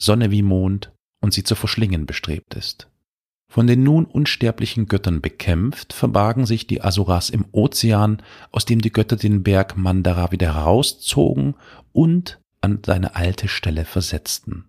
[0.00, 2.88] Sonne wie Mond und sie zu verschlingen bestrebt ist.
[3.50, 8.92] Von den nun unsterblichen Göttern bekämpft, verbargen sich die Asuras im Ozean, aus dem die
[8.92, 11.54] Götter den Berg Mandara wieder herauszogen
[11.92, 14.66] und an seine alte Stelle versetzten.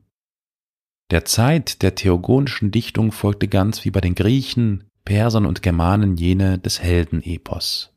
[1.11, 6.59] Der Zeit der theogonischen Dichtung folgte ganz wie bei den Griechen, Persern und Germanen jene
[6.59, 7.91] des Heldenepos.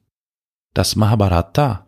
[0.74, 1.86] Das Mahabharata,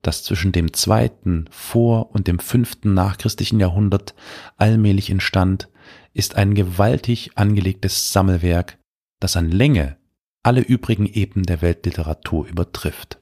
[0.00, 4.14] das zwischen dem zweiten vor und dem fünften nachchristlichen Jahrhundert
[4.56, 5.68] allmählich entstand,
[6.14, 8.78] ist ein gewaltig angelegtes Sammelwerk,
[9.20, 9.96] das an Länge
[10.42, 13.20] alle übrigen Epen der Weltliteratur übertrifft.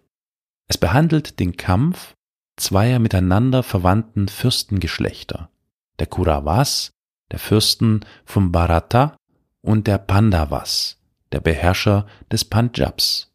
[0.69, 2.15] Es behandelt den Kampf
[2.57, 5.51] zweier miteinander verwandten Fürstengeschlechter,
[5.99, 6.93] der Kuravas
[7.31, 9.17] der Fürsten vom Bharata
[9.63, 10.99] und der Pandavas,
[11.33, 13.33] der Beherrscher des Panjabs.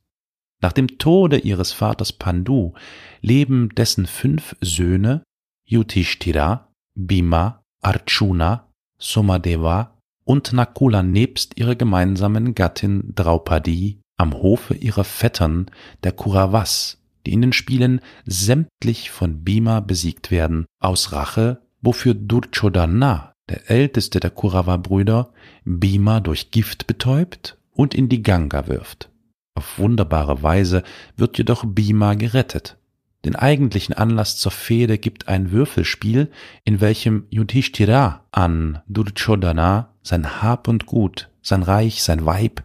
[0.61, 2.73] Nach dem Tode ihres Vaters Pandu
[3.21, 5.23] leben dessen fünf Söhne
[5.65, 8.64] Yudhishthira, Bhima, Arjuna,
[8.97, 15.67] Somadeva und Nakula nebst ihrer gemeinsamen Gattin Draupadi am Hofe ihrer Vettern
[16.03, 23.33] der Kuravas, die in den Spielen sämtlich von Bhima besiegt werden, aus Rache, wofür Durchodana
[23.49, 25.31] der älteste der Kurava-Brüder,
[25.65, 29.11] Bhima durch Gift betäubt und in die Ganga wirft.
[29.55, 30.83] Auf wunderbare Weise
[31.15, 32.77] wird jedoch Bhima gerettet.
[33.25, 36.31] Den eigentlichen Anlass zur Fehde gibt ein Würfelspiel,
[36.63, 42.63] in welchem Yudhishthira an Duryodhana sein Hab und Gut, sein Reich, sein Weib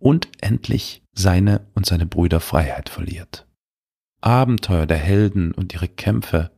[0.00, 3.46] und endlich seine und seine Brüder Freiheit verliert.
[4.20, 6.50] Abenteuer der Helden und ihre Kämpfe,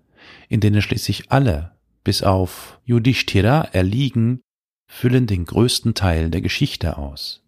[0.48, 1.72] in denen schließlich alle
[2.04, 4.40] bis auf Yudhishthira erliegen,
[4.90, 7.42] füllen den größten Teil der Geschichte aus.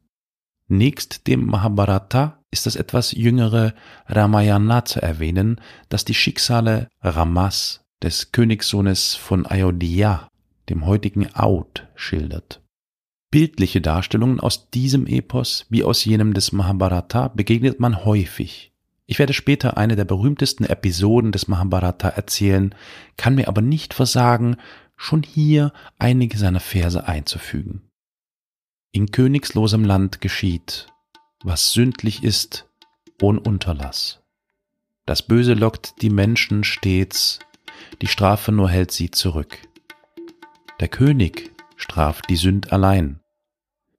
[0.69, 3.75] Nächst dem Mahabharata ist das etwas jüngere
[4.07, 10.29] Ramayana zu erwähnen, das die Schicksale Ramas, des Königssohnes von Ayodhya,
[10.69, 12.63] dem heutigen Aud, schildert.
[13.31, 18.73] Bildliche Darstellungen aus diesem Epos wie aus jenem des Mahabharata begegnet man häufig.
[19.07, 22.75] Ich werde später eine der berühmtesten Episoden des Mahabharata erzählen,
[23.17, 24.57] kann mir aber nicht versagen,
[24.97, 27.83] schon hier einige seiner Verse einzufügen.
[28.97, 30.87] In königslosem Land geschieht,
[31.43, 32.71] was sündlich ist,
[33.21, 34.23] ohn Unterlass.
[35.05, 37.41] Das Böse lockt die Menschen stets,
[38.01, 39.59] die Strafe nur hält sie zurück.
[40.79, 43.19] Der König straft die Sünd allein,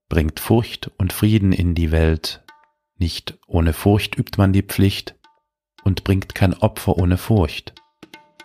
[0.07, 2.45] bringt Furcht und Frieden in die Welt,
[2.97, 5.15] nicht ohne Furcht übt man die Pflicht
[5.83, 7.75] und bringt kein Opfer ohne Furcht.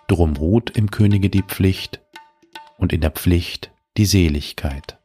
[0.08, 2.02] Drum ruht im Könige die Pflicht,
[2.76, 4.99] und in der Pflicht die Seligkeit.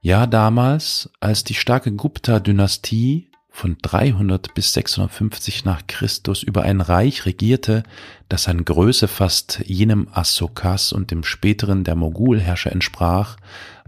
[0.00, 7.26] Ja, damals, als die starke Gupta-Dynastie von 300 bis 650 nach Christus über ein Reich
[7.26, 7.82] regierte,
[8.28, 13.38] das an Größe fast jenem Ashokas und dem späteren der Mogulherrscher entsprach,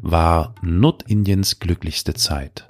[0.03, 2.67] war Nordindiens glücklichste Zeit.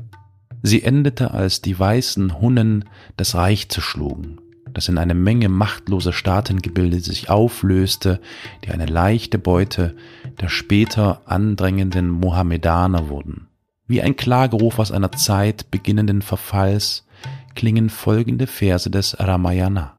[0.62, 2.84] Sie endete, als die weißen Hunnen
[3.16, 4.38] das Reich zerschlugen,
[4.74, 8.20] das in eine Menge machtloser Staatengebilde sich auflöste,
[8.64, 9.96] die eine leichte Beute
[10.40, 13.48] der später andrängenden Mohammedaner wurden.
[13.86, 17.06] Wie ein Klageruf aus einer Zeit beginnenden Verfalls
[17.54, 19.96] klingen folgende Verse des Ramayana.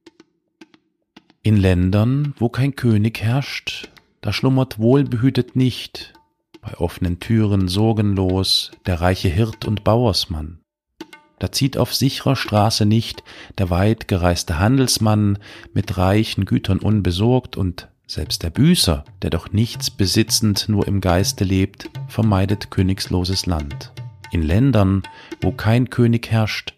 [1.44, 3.90] In Ländern, wo kein König herrscht,
[4.22, 6.14] da schlummert wohlbehütet nicht,
[6.62, 10.60] bei offenen Türen sorgenlos, der reiche Hirt und Bauersmann.
[11.40, 13.24] Da zieht auf sicherer Straße nicht
[13.58, 15.40] der weit gereiste Handelsmann
[15.74, 21.46] mit reichen Gütern unbesorgt und selbst der Büßer, der doch nichts besitzend nur im Geiste
[21.46, 23.94] lebt, vermeidet königsloses Land.
[24.32, 25.04] In Ländern,
[25.42, 26.74] wo kein König herrscht,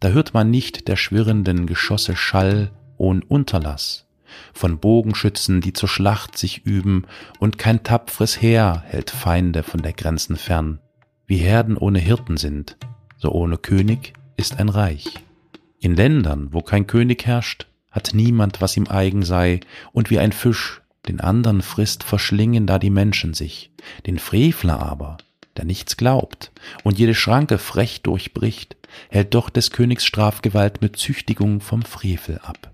[0.00, 4.06] da hört man nicht der schwirrenden Geschosse Schall ohn Unterlass,
[4.52, 7.06] von Bogenschützen, die zur Schlacht sich üben,
[7.40, 10.80] und kein tapfres Heer hält Feinde von der Grenzen fern.
[11.26, 12.76] Wie Herden ohne Hirten sind,
[13.16, 15.14] so ohne König ist ein Reich.
[15.80, 20.32] In Ländern, wo kein König herrscht, hat niemand, was ihm eigen sei, und wie ein
[20.32, 23.70] Fisch den andern frisst, verschlingen da die Menschen sich.
[24.06, 25.16] Den Frevler aber,
[25.56, 26.52] der nichts glaubt
[26.84, 28.76] und jede Schranke frech durchbricht,
[29.08, 32.72] hält doch des Königs Strafgewalt mit Züchtigung vom Frevel ab.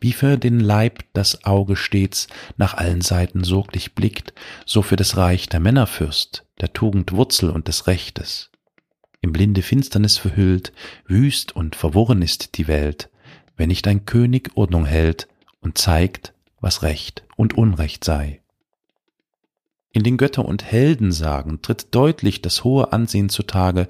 [0.00, 2.26] Wie für den Leib das Auge stets
[2.58, 4.34] nach allen Seiten sorglich blickt,
[4.66, 8.50] so für das Reich der Männerfürst, der Tugend Wurzel und des Rechtes.
[9.22, 10.74] Im blinde Finsternis verhüllt,
[11.06, 13.08] wüst und verworren ist die Welt,
[13.56, 15.28] wenn nicht ein König Ordnung hält
[15.60, 18.40] und zeigt, was Recht und Unrecht sei.
[19.92, 23.86] In den Götter- und Heldensagen tritt deutlich das hohe Ansehen zutage,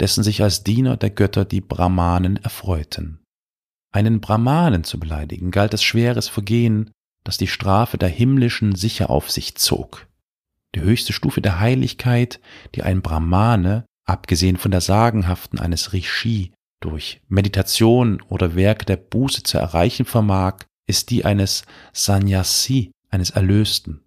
[0.00, 3.20] dessen sich als Diener der Götter die Brahmanen erfreuten.
[3.90, 6.90] Einen Brahmanen zu beleidigen galt als schweres Vergehen,
[7.24, 10.06] das die Strafe der himmlischen sicher auf sich zog.
[10.74, 12.38] Die höchste Stufe der Heiligkeit,
[12.74, 19.42] die ein Brahmane, abgesehen von der sagenhaften eines Rishi, durch Meditation oder Werke der Buße
[19.42, 24.02] zu erreichen vermag, ist die eines Sannyasi, eines Erlösten.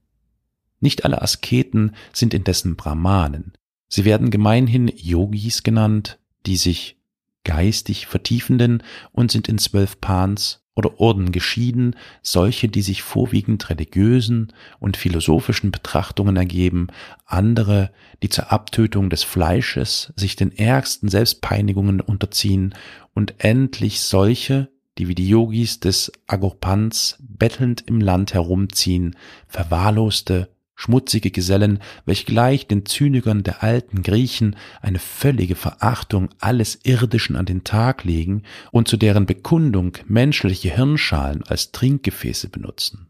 [0.80, 3.54] Nicht alle Asketen sind indessen Brahmanen.
[3.90, 6.98] Sie werden gemeinhin Yogis genannt, die sich
[7.44, 14.54] geistig vertiefenden und sind in zwölf Pans oder Orden geschieden, solche, die sich vorwiegend religiösen
[14.80, 16.88] und philosophischen Betrachtungen ergeben,
[17.26, 17.92] andere,
[18.24, 22.74] die zur Abtötung des Fleisches sich den ärgsten Selbstpeinigungen unterziehen
[23.14, 31.30] und endlich solche, die wie die Yogis des Agopans bettelnd im Land herumziehen, verwahrloste, schmutzige
[31.30, 37.66] Gesellen, welche gleich den Zynikern der alten Griechen eine völlige Verachtung alles Irdischen an den
[37.66, 43.08] Tag legen und zu deren Bekundung menschliche Hirnschalen als Trinkgefäße benutzen.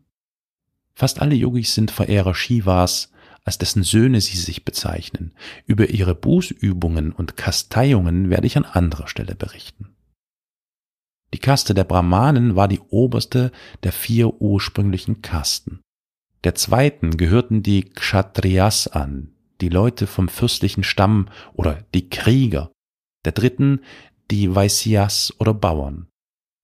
[0.96, 3.12] Fast alle Yogis sind Verehrer Shivas,
[3.44, 5.36] als dessen Söhne sie sich bezeichnen.
[5.68, 9.90] Über ihre Bußübungen und Kasteiungen werde ich an anderer Stelle berichten.
[11.36, 13.52] Die Kaste der Brahmanen war die oberste
[13.84, 15.82] der vier ursprünglichen Kasten.
[16.46, 22.72] Der zweiten gehörten die Kshatriyas an, die Leute vom fürstlichen Stamm oder die Krieger.
[23.26, 23.82] Der dritten
[24.32, 26.08] die Vaisyas oder Bauern.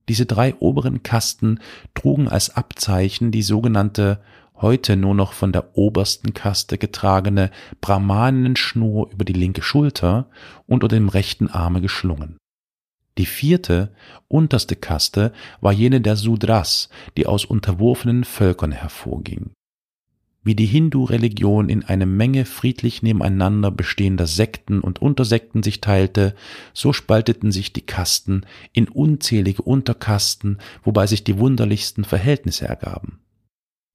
[0.08, 1.60] Diese drei oberen Kasten
[1.94, 4.22] trugen als Abzeichen die sogenannte
[4.62, 10.30] heute nur noch von der obersten Kaste getragene Brahmanenschnur über die linke Schulter
[10.68, 12.38] und unter dem rechten Arme geschlungen.
[13.18, 13.94] Die vierte,
[14.28, 19.52] unterste Kaste war jene der Sudras, die aus unterworfenen Völkern hervorging.
[20.46, 26.36] Wie die Hindu-Religion in eine Menge friedlich nebeneinander bestehender Sekten und Untersekten sich teilte,
[26.72, 33.20] so spalteten sich die Kasten in unzählige Unterkasten, wobei sich die wunderlichsten Verhältnisse ergaben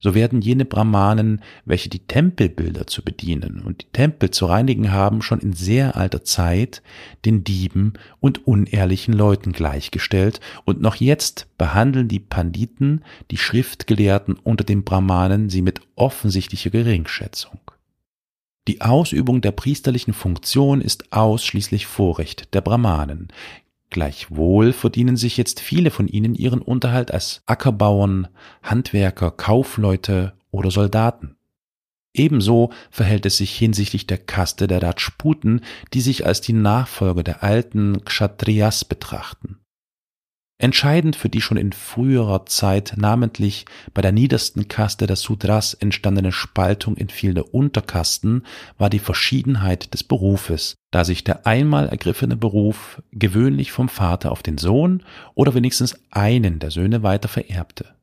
[0.01, 5.21] so werden jene Brahmanen, welche die Tempelbilder zu bedienen und die Tempel zu reinigen haben,
[5.21, 6.81] schon in sehr alter Zeit
[7.23, 14.63] den Dieben und unehrlichen Leuten gleichgestellt und noch jetzt behandeln die Panditen, die Schriftgelehrten unter
[14.63, 17.59] den Brahmanen sie mit offensichtlicher Geringschätzung.
[18.67, 23.29] Die Ausübung der priesterlichen Funktion ist ausschließlich Vorrecht der Brahmanen,
[23.91, 28.29] Gleichwohl verdienen sich jetzt viele von ihnen ihren Unterhalt als Ackerbauern,
[28.63, 31.35] Handwerker, Kaufleute oder Soldaten.
[32.13, 35.61] Ebenso verhält es sich hinsichtlich der Kaste der Rajputen,
[35.93, 39.60] die sich als die Nachfolger der alten Kshatriyas betrachten.
[40.61, 46.31] Entscheidend für die schon in früherer Zeit namentlich bei der niedersten Kaste der Sudras entstandene
[46.31, 48.45] Spaltung in viele Unterkasten
[48.77, 54.43] war die Verschiedenheit des Berufes, da sich der einmal ergriffene Beruf gewöhnlich vom Vater auf
[54.43, 55.01] den Sohn
[55.33, 57.95] oder wenigstens einen der Söhne weiter vererbte.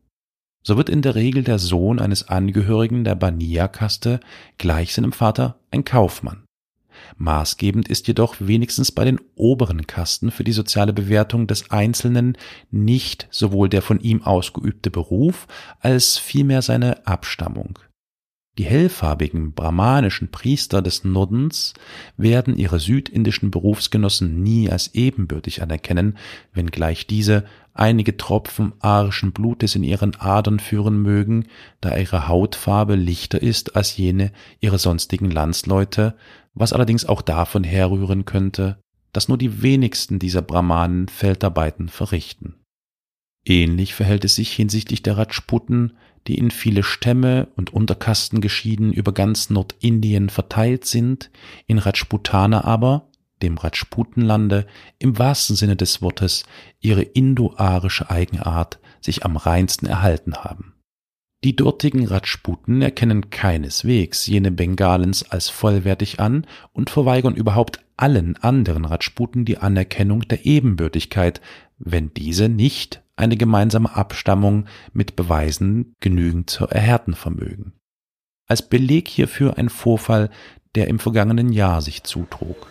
[0.65, 4.19] So wird in der Regel der Sohn eines Angehörigen der Baniya-Kaste
[4.59, 6.48] gleich seinem Vater ein Kaufmann.
[7.19, 12.39] Maßgebend ist jedoch wenigstens bei den oberen Kasten für die soziale Bewertung des Einzelnen
[12.71, 15.49] nicht sowohl der von ihm ausgeübte Beruf
[15.81, 17.79] als vielmehr seine Abstammung.
[18.59, 21.75] Die hellfarbigen brahmanischen Priester des Nordens
[22.17, 26.19] werden ihre südindischen Berufsgenossen nie als ebenbürtig anerkennen,
[26.53, 31.47] wenngleich diese einige Tropfen arischen Blutes in ihren Adern führen mögen,
[31.81, 36.17] da ihre Hautfarbe lichter ist als jene ihrer sonstigen Landsleute,
[36.55, 38.79] was allerdings auch davon herrühren könnte,
[39.13, 42.55] dass nur die wenigsten dieser Brahmanen Feldarbeiten verrichten.
[43.45, 45.97] Ähnlich verhält es sich hinsichtlich der Rajputen,
[46.27, 51.31] die in viele Stämme und Unterkasten geschieden über ganz Nordindien verteilt sind,
[51.67, 53.09] in Rajputana aber,
[53.41, 54.67] dem Rajputenlande,
[54.99, 56.45] im wahrsten Sinne des Wortes
[56.81, 60.75] ihre indo-arische Eigenart sich am reinsten erhalten haben.
[61.45, 68.85] Die dortigen Rajputen erkennen keineswegs jene Bengalens als vollwertig an und verweigern überhaupt allen anderen
[68.85, 71.41] Rajputen die Anerkennung der Ebenbürtigkeit,
[71.79, 77.75] wenn diese nicht eine gemeinsame Abstammung mit Beweisen genügend zu erhärten vermögen.
[78.49, 80.31] Als Beleg hierfür ein Vorfall,
[80.75, 82.69] der im vergangenen Jahr sich zutrug.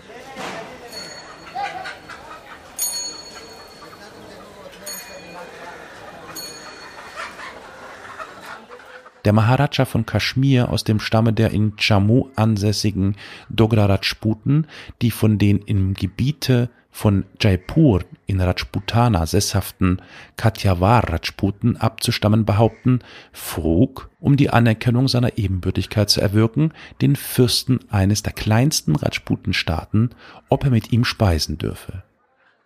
[9.27, 13.17] Der Maharaja von Kaschmir aus dem Stamme der in Jammu ansässigen
[13.49, 14.67] Dogra Rajputen,
[15.01, 20.01] die von den im Gebiete von Jaipur in Rajputana sesshaften
[20.37, 22.99] Kathiawar Rajputen abzustammen behaupten,
[23.33, 26.71] frug, um die Anerkennung seiner Ebenbürtigkeit zu erwirken,
[27.01, 30.11] den Fürsten eines der kleinsten Rajputenstaaten,
[30.47, 32.03] ob er mit ihm speisen dürfe.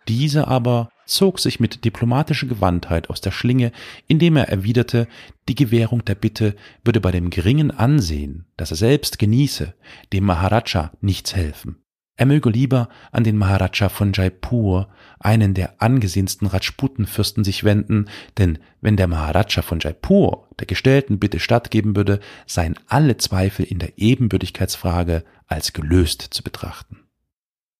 [0.06, 3.72] Dieser aber zog sich mit diplomatischer Gewandtheit aus der Schlinge,
[4.08, 5.08] indem er erwiderte,
[5.48, 9.74] die Gewährung der Bitte würde bei dem geringen Ansehen, das er selbst genieße,
[10.12, 11.76] dem Maharaja nichts helfen.
[12.16, 14.88] Er möge lieber an den Maharaja von Jaipur,
[15.18, 18.08] einen der angesehensten Rajputenfürsten, sich wenden,
[18.38, 23.78] denn wenn der Maharaja von Jaipur der gestellten Bitte stattgeben würde, seien alle Zweifel in
[23.78, 27.01] der Ebenbürtigkeitsfrage als gelöst zu betrachten.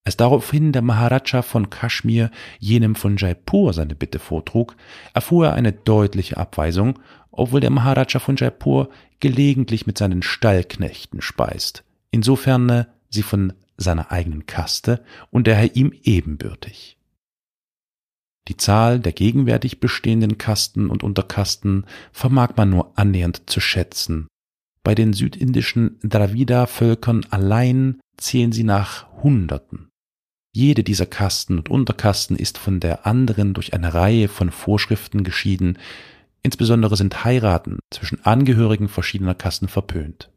[0.04, 4.76] Als daraufhin der Maharaja von Kaschmir jenem von Jaipur seine Bitte vortrug,
[5.14, 6.98] erfuhr er eine deutliche Abweisung,
[7.30, 8.88] obwohl der Maharaja von Jaipur
[9.20, 11.84] gelegentlich mit seinen Stallknechten speist.
[12.10, 16.98] Insofern sie von seiner eigenen Kaste und daher ihm ebenbürtig.
[18.48, 24.26] Die Zahl der gegenwärtig bestehenden Kasten und Unterkasten vermag man nur annähernd zu schätzen.
[24.82, 29.91] Bei den südindischen Dravida-Völkern allein zählen sie nach Hunderten.
[30.54, 35.78] Jede dieser Kasten und Unterkasten ist von der anderen durch eine Reihe von Vorschriften geschieden,
[36.42, 40.30] insbesondere sind Heiraten zwischen Angehörigen verschiedener Kasten verpönt.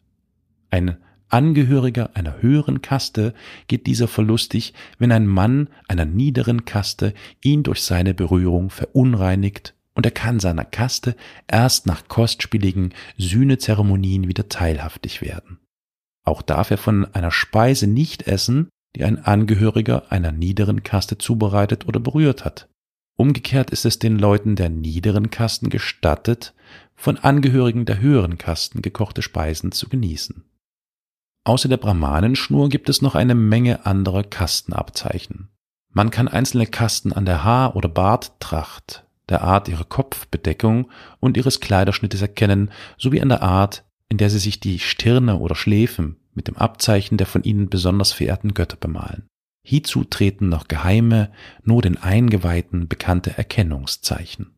[0.69, 0.97] Ein
[1.27, 3.33] Angehöriger einer höheren Kaste
[3.67, 10.05] geht dieser verlustig, wenn ein Mann einer niederen Kaste ihn durch seine Berührung verunreinigt, und
[10.05, 11.15] er kann seiner Kaste
[11.47, 15.59] erst nach kostspieligen Sühnezeremonien wieder teilhaftig werden.
[16.25, 21.87] Auch darf er von einer Speise nicht essen, die ein Angehöriger einer niederen Kaste zubereitet
[21.87, 22.69] oder berührt hat.
[23.17, 26.53] Umgekehrt ist es den Leuten der niederen Kasten gestattet,
[26.95, 30.43] von Angehörigen der höheren Kasten gekochte Speisen zu genießen.
[31.43, 35.49] Außer der Brahmanenschnur gibt es noch eine Menge anderer Kastenabzeichen.
[35.91, 40.89] Man kann einzelne Kasten an der Haar- oder Barttracht, der Art ihrer Kopfbedeckung
[41.19, 45.55] und ihres Kleiderschnittes erkennen, sowie an der Art, in der sie sich die Stirne oder
[45.55, 49.27] Schläfen mit dem Abzeichen der von ihnen besonders verehrten Götter bemalen.
[49.65, 51.31] Hierzu treten noch geheime,
[51.63, 54.55] nur den Eingeweihten bekannte Erkennungszeichen.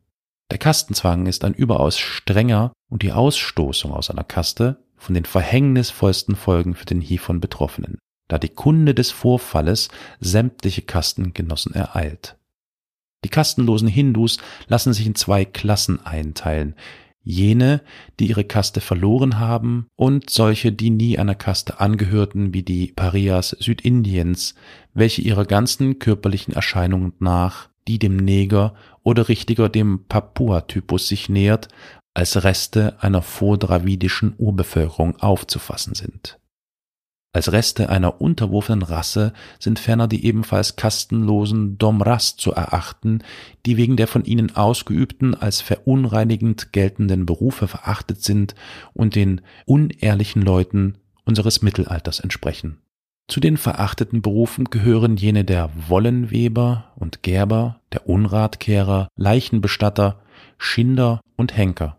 [0.50, 6.36] Der Kastenzwang ist ein überaus strenger und die Ausstoßung aus einer Kaste von den verhängnisvollsten
[6.36, 7.98] Folgen für den hiervon Betroffenen,
[8.28, 9.88] da die Kunde des Vorfalles
[10.20, 12.36] sämtliche Kastengenossen ereilt.
[13.24, 16.74] Die kastenlosen Hindus lassen sich in zwei Klassen einteilen,
[17.28, 17.82] jene,
[18.18, 23.50] die ihre Kaste verloren haben, und solche, die nie einer Kaste angehörten, wie die Parias
[23.50, 24.54] Südindiens,
[24.94, 31.68] welche ihrer ganzen körperlichen Erscheinung nach die dem Neger oder richtiger dem Papua-Typus sich nähert,
[32.14, 36.38] als Reste einer vordravidischen Urbevölkerung aufzufassen sind.
[37.32, 43.22] Als Reste einer unterwurfenen Rasse sind ferner die ebenfalls kastenlosen Domras zu erachten,
[43.66, 48.54] die wegen der von ihnen ausgeübten als verunreinigend geltenden Berufe verachtet sind
[48.94, 52.78] und den unehrlichen Leuten unseres Mittelalters entsprechen.
[53.28, 60.22] Zu den verachteten Berufen gehören jene der Wollenweber und Gerber, der Unratkehrer, Leichenbestatter,
[60.56, 61.97] Schinder und Henker.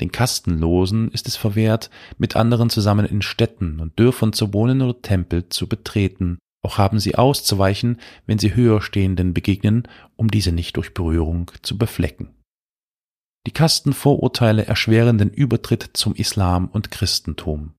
[0.00, 5.00] Den Kastenlosen ist es verwehrt, mit anderen zusammen in Städten und Dörfern zu wohnen oder
[5.00, 9.86] Tempel zu betreten, auch haben sie auszuweichen, wenn sie Höherstehenden begegnen,
[10.16, 12.34] um diese nicht durch Berührung zu beflecken.
[13.46, 17.74] Die Kastenvorurteile erschweren den Übertritt zum Islam und Christentum.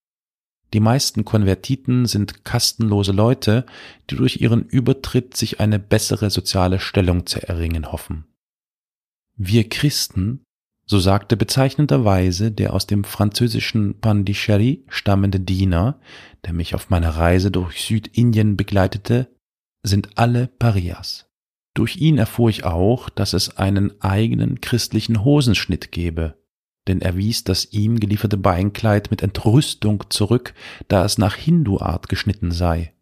[0.74, 3.66] Die meisten Konvertiten sind kastenlose Leute,
[4.10, 8.26] die durch ihren Übertritt sich eine bessere soziale Stellung zu erringen hoffen.
[9.36, 10.44] Wir Christen
[10.88, 16.00] so sagte bezeichnenderweise der aus dem französischen Pondicherry stammende Diener,
[16.46, 19.28] der mich auf meiner Reise durch Südindien begleitete,
[19.84, 21.30] sind alle Parias.
[21.74, 26.42] Durch ihn erfuhr ich auch, dass es einen eigenen christlichen Hosenschnitt gebe,
[26.88, 30.54] denn er wies das ihm gelieferte Beinkleid mit Entrüstung zurück,
[30.88, 32.94] da es nach Hindu-Art geschnitten sei.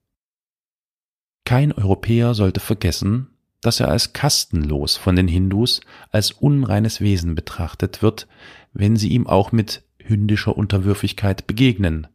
[1.45, 3.34] Kein Europäer sollte vergessen,
[3.65, 8.27] dass er als kastenlos von den Hindus als unreines Wesen betrachtet wird,
[8.73, 12.07] wenn sie ihm auch mit hündischer Unterwürfigkeit begegnen.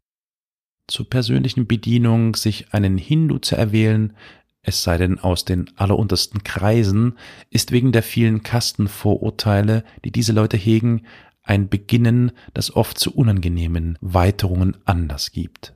[0.86, 4.12] Zur persönlichen Bedienung sich einen Hindu zu erwählen,
[4.62, 7.16] es sei denn aus den alleruntersten Kreisen,
[7.48, 11.06] ist wegen der vielen Kastenvorurteile, die diese Leute hegen,
[11.42, 15.74] ein Beginnen, das oft zu unangenehmen Weiterungen Anlass gibt.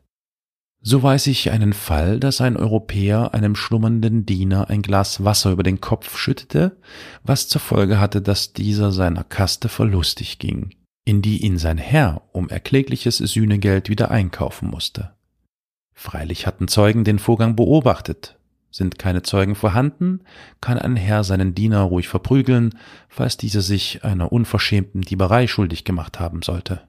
[0.86, 5.62] So weiß ich einen Fall, dass ein Europäer einem schlummernden Diener ein Glas Wasser über
[5.62, 6.76] den Kopf schüttete,
[7.22, 10.74] was zur Folge hatte, dass dieser seiner Kaste verlustig ging,
[11.06, 15.14] in die ihn sein Herr um erklägliches Sühnegeld wieder einkaufen musste.
[15.94, 18.38] Freilich hatten Zeugen den Vorgang beobachtet.
[18.70, 20.20] Sind keine Zeugen vorhanden,
[20.60, 22.78] kann ein Herr seinen Diener ruhig verprügeln,
[23.08, 26.82] falls dieser sich einer unverschämten Dieberei schuldig gemacht haben sollte.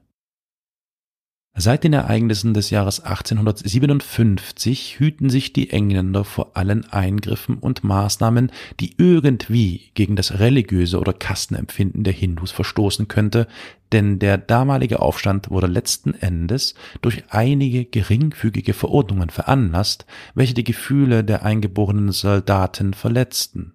[1.58, 8.52] Seit den Ereignissen des Jahres 1857 hüten sich die Engländer vor allen Eingriffen und Maßnahmen,
[8.78, 13.46] die irgendwie gegen das religiöse oder Kastenempfinden der Hindus verstoßen könnte,
[13.90, 20.04] denn der damalige Aufstand wurde letzten Endes durch einige geringfügige Verordnungen veranlasst,
[20.34, 23.72] welche die Gefühle der eingeborenen Soldaten verletzten.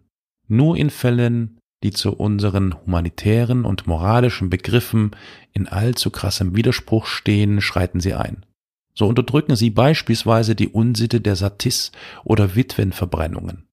[0.47, 5.11] Nur in Fällen die zu unseren humanitären und moralischen Begriffen
[5.53, 8.45] in allzu krassem Widerspruch stehen, schreiten sie ein.
[8.93, 11.91] So unterdrücken sie beispielsweise die Unsitte der Satis
[12.23, 13.67] oder Witwenverbrennungen.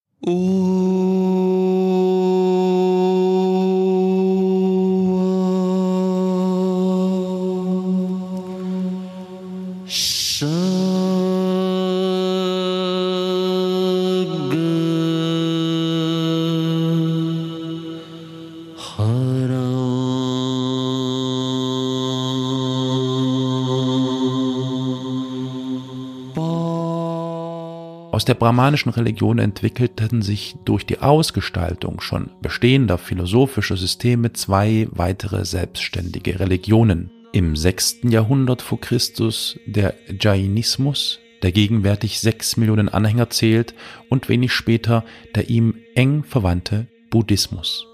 [28.19, 35.45] Aus der brahmanischen Religion entwickelten sich durch die Ausgestaltung schon bestehender philosophischer Systeme zwei weitere
[35.45, 37.13] selbstständige Religionen.
[37.33, 43.73] Im sechsten Jahrhundert vor Christus der Jainismus, der gegenwärtig sechs Millionen Anhänger zählt,
[44.09, 45.05] und wenig später
[45.37, 47.87] der ihm eng verwandte Buddhismus.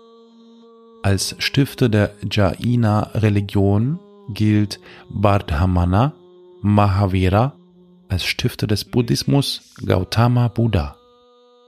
[1.03, 3.99] Als Stifter der Jaina-Religion
[4.31, 6.15] gilt Bardhamana
[6.63, 7.59] Mahavira
[8.09, 10.97] als Stifter des Buddhismus Gautama Buddha.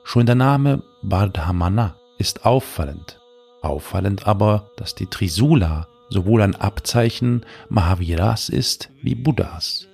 [0.05, 3.19] Schon der Name Bardhamana ist auffallend.
[3.63, 9.89] Auffallend aber, dass die Trisula sowohl ein Abzeichen Mahaviras ist wie Buddhas.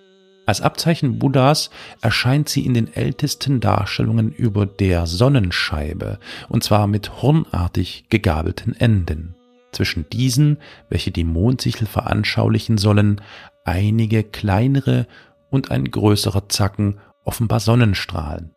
[0.45, 1.71] Als Abzeichen Buddhas
[2.01, 6.19] erscheint sie in den ältesten Darstellungen über der Sonnenscheibe,
[6.49, 9.35] und zwar mit hornartig gegabelten Enden.
[9.71, 10.59] Zwischen diesen,
[10.91, 13.21] welche die Mondsichel veranschaulichen sollen,
[13.65, 15.07] einige kleinere
[15.53, 18.53] und ein größerer Zacken offenbar Sonnenstrahlen.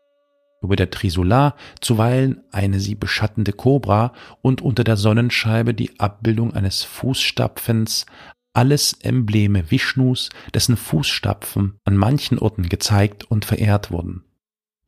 [0.62, 6.84] Über der Trisular zuweilen eine sie beschattende Kobra und unter der Sonnenscheibe die Abbildung eines
[6.84, 8.08] Fußstapfens,
[8.54, 14.24] alles Embleme Vishnus, dessen Fußstapfen an manchen Orten gezeigt und verehrt wurden.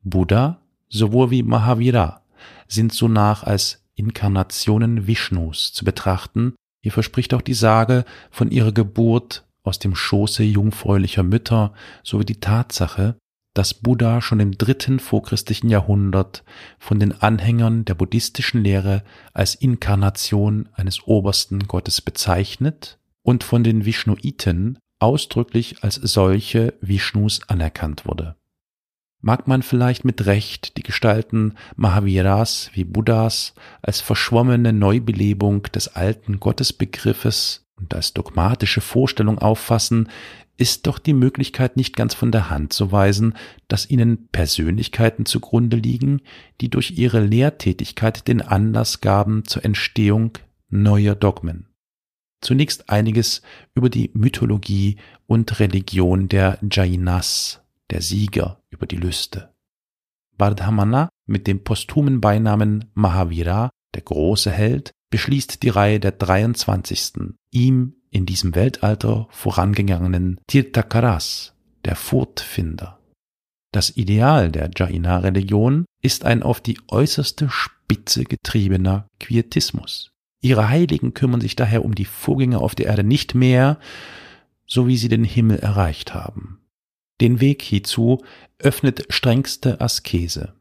[0.02, 2.22] Buddha sowohl wie Mahavira
[2.68, 9.47] sind sonach als Inkarnationen Vishnus zu betrachten, hier verspricht auch die Sage von ihrer Geburt
[9.68, 13.18] aus dem Schoße jungfräulicher Mütter sowie die Tatsache,
[13.54, 16.44] dass Buddha schon im dritten vorchristlichen Jahrhundert
[16.78, 19.04] von den Anhängern der buddhistischen Lehre
[19.34, 28.06] als Inkarnation eines obersten Gottes bezeichnet und von den Vishnuiten ausdrücklich als solche Vishnus anerkannt
[28.06, 28.36] wurde.
[29.22, 36.40] Mag man vielleicht mit Recht die Gestalten Mahaviras wie Buddhas als verschwommene Neubelebung des alten
[36.40, 40.10] Gottesbegriffes und als dogmatische Vorstellung auffassen,
[40.58, 43.36] ist doch die Möglichkeit nicht ganz von der Hand zu weisen,
[43.68, 46.22] dass ihnen Persönlichkeiten zugrunde liegen,
[46.62, 50.32] die durch ihre Lehrtätigkeit den Anlass gaben zur Entstehung
[50.70, 51.68] neuer Dogmen.
[52.42, 53.42] Zunächst einiges
[53.74, 54.98] über die Mythologie
[55.28, 59.54] und Religion der Jainas, der Sieger über die Lüste.
[60.38, 67.34] Bardhamana mit dem posthumen Beinamen Mahavira, der große Held, beschließt die Reihe der 23.
[67.52, 71.54] ihm in diesem Weltalter vorangegangenen Tirthakaras,
[71.86, 73.00] der Furtfinder.
[73.72, 80.10] Das Ideal der Jaina-Religion ist ein auf die äußerste Spitze getriebener Quietismus.
[80.42, 83.80] Ihre Heiligen kümmern sich daher um die Vorgänge auf der Erde nicht mehr,
[84.66, 86.60] so wie sie den Himmel erreicht haben.
[87.22, 88.24] Den Weg hierzu
[88.60, 90.54] öffnet strengste Askese.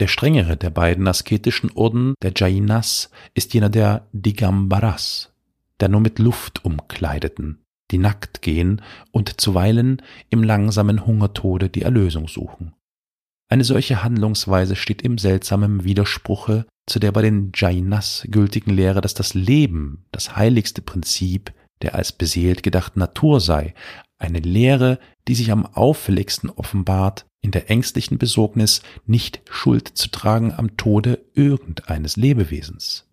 [0.00, 5.30] Der strengere der beiden asketischen Orden der Jainas ist jener der Digambaras,
[5.78, 8.80] der nur mit Luft umkleideten, die nackt gehen
[9.12, 12.72] und zuweilen im langsamen Hungertode die Erlösung suchen.
[13.50, 19.12] Eine solche Handlungsweise steht im seltsamen Widerspruche zu der bei den Jainas gültigen Lehre, dass
[19.12, 23.74] das Leben das heiligste Prinzip der als beseelt gedachten Natur sei,
[24.20, 30.52] eine Lehre, die sich am auffälligsten offenbart, in der ängstlichen Besorgnis, nicht Schuld zu tragen
[30.52, 33.06] am Tode irgendeines Lebewesens.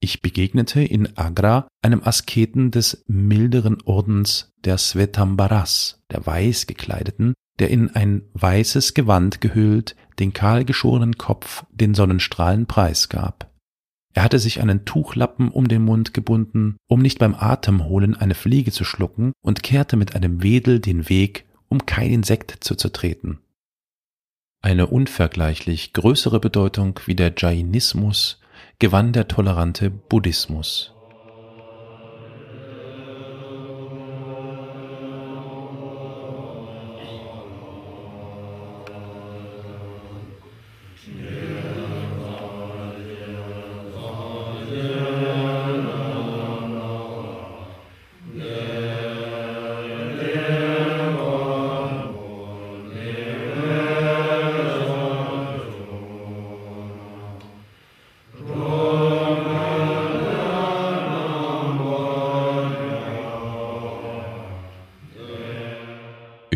[0.00, 7.70] Ich begegnete in Agra einem Asketen des milderen Ordens der Svetambaras, der weiß gekleideten, der
[7.70, 13.50] in ein weißes Gewand gehüllt den kahlgeschorenen Kopf den Sonnenstrahlen preisgab.
[14.14, 18.70] Er hatte sich einen Tuchlappen um den Mund gebunden, um nicht beim Atemholen eine Fliege
[18.70, 23.40] zu schlucken, und kehrte mit einem Wedel den Weg, um kein Insekt zu zertreten.
[24.62, 28.40] Eine unvergleichlich größere Bedeutung wie der Jainismus
[28.78, 30.93] gewann der tolerante Buddhismus.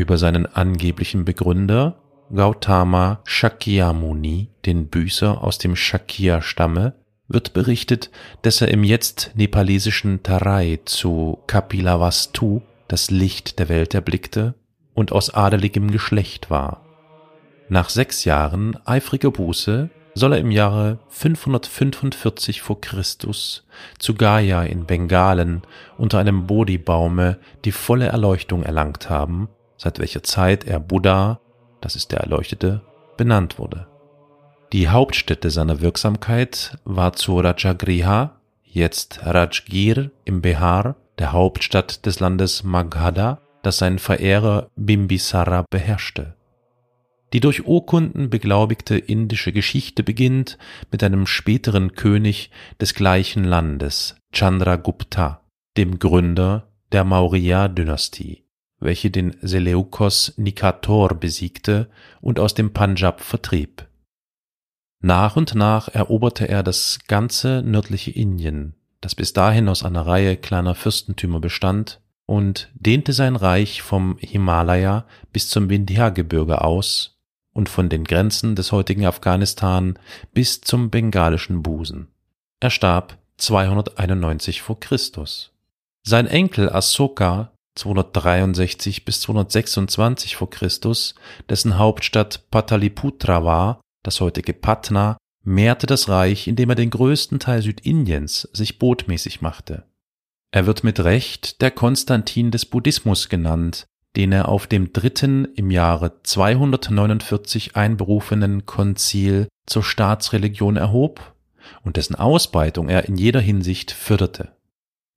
[0.08, 2.00] Über seinen angeblichen Begründer
[2.34, 6.94] Gautama Shakyamuni, den Büßer aus dem Shakya-Stamme,
[7.28, 14.54] wird berichtet, dass er im jetzt nepalesischen Tarai zu Kapilavastu das Licht der Welt erblickte
[14.94, 16.86] und aus adeligem Geschlecht war.
[17.68, 23.66] Nach sechs Jahren eifriger Buße soll er im Jahre 545 vor Christus
[23.98, 25.60] zu Gaya in Bengalen
[25.98, 27.36] unter einem Bodhi-Baume
[27.66, 31.40] die volle Erleuchtung erlangt haben seit welcher Zeit er Buddha,
[31.80, 32.82] das ist der Erleuchtete,
[33.16, 33.86] benannt wurde.
[34.72, 42.64] Die Hauptstätte seiner Wirksamkeit war zu Rajagriha, jetzt Rajgir im Bihar, der Hauptstadt des Landes
[42.64, 46.34] Magadha, das sein Verehrer Bimbisara beherrschte.
[47.32, 50.58] Die durch Urkunden beglaubigte indische Geschichte beginnt
[50.90, 52.50] mit einem späteren König
[52.80, 55.42] des gleichen Landes, Chandragupta,
[55.76, 58.47] dem Gründer der Maurya-Dynastie
[58.80, 61.88] welche den Seleukos Nikator besiegte
[62.20, 63.86] und aus dem Pandschab vertrieb.
[65.00, 70.36] Nach und nach eroberte er das ganze nördliche Indien, das bis dahin aus einer Reihe
[70.36, 77.16] kleiner Fürstentümer bestand, und dehnte sein Reich vom Himalaya bis zum Vindhya-Gebirge aus
[77.54, 79.98] und von den Grenzen des heutigen Afghanistan
[80.34, 82.08] bis zum bengalischen Busen.
[82.60, 85.52] Er starb 291 vor Christus.
[86.02, 91.14] Sein Enkel Asoka 263 bis 226 vor Christus,
[91.48, 97.62] dessen Hauptstadt Pataliputra war, das heutige Patna, mehrte das Reich, indem er den größten Teil
[97.62, 99.84] Südindiens sich botmäßig machte.
[100.50, 105.70] Er wird mit Recht der Konstantin des Buddhismus genannt, den er auf dem dritten im
[105.70, 111.34] Jahre 249 einberufenen Konzil zur Staatsreligion erhob
[111.82, 114.57] und dessen Ausbreitung er in jeder Hinsicht förderte.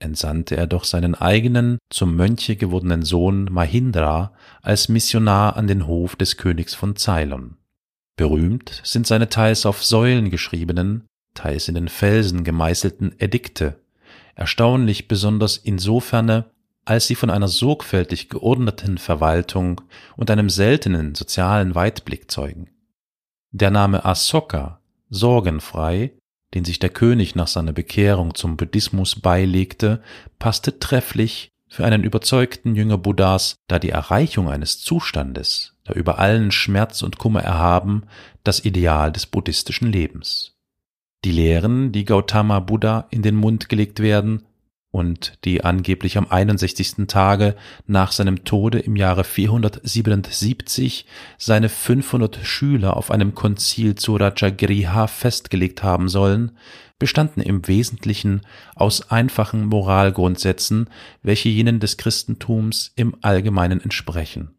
[0.01, 6.15] Entsandte er doch seinen eigenen, zum Mönche gewordenen Sohn Mahindra als Missionar an den Hof
[6.15, 7.57] des Königs von Ceylon.
[8.17, 13.79] Berühmt sind seine teils auf Säulen geschriebenen, teils in den Felsen gemeißelten Edikte,
[14.35, 16.45] erstaunlich besonders insofern,
[16.85, 19.81] als sie von einer sorgfältig geordneten Verwaltung
[20.17, 22.69] und einem seltenen sozialen Weitblick zeugen.
[23.51, 26.13] Der Name Asoka, sorgenfrei,
[26.53, 30.01] den sich der König nach seiner Bekehrung zum Buddhismus beilegte,
[30.39, 36.51] passte trefflich für einen überzeugten Jünger Buddhas, da die Erreichung eines Zustandes, der über allen
[36.51, 38.03] Schmerz und Kummer erhaben,
[38.43, 40.57] das Ideal des buddhistischen Lebens.
[41.23, 44.43] Die Lehren, die Gautama Buddha in den Mund gelegt werden,
[44.91, 47.07] und die angeblich am 61.
[47.07, 47.55] Tage
[47.87, 51.05] nach seinem Tode im Jahre 477
[51.37, 56.51] seine 500 Schüler auf einem Konzil zu Rajagriha festgelegt haben sollen,
[56.99, 58.41] bestanden im Wesentlichen
[58.75, 60.89] aus einfachen Moralgrundsätzen,
[61.23, 64.51] welche jenen des Christentums im Allgemeinen entsprechen.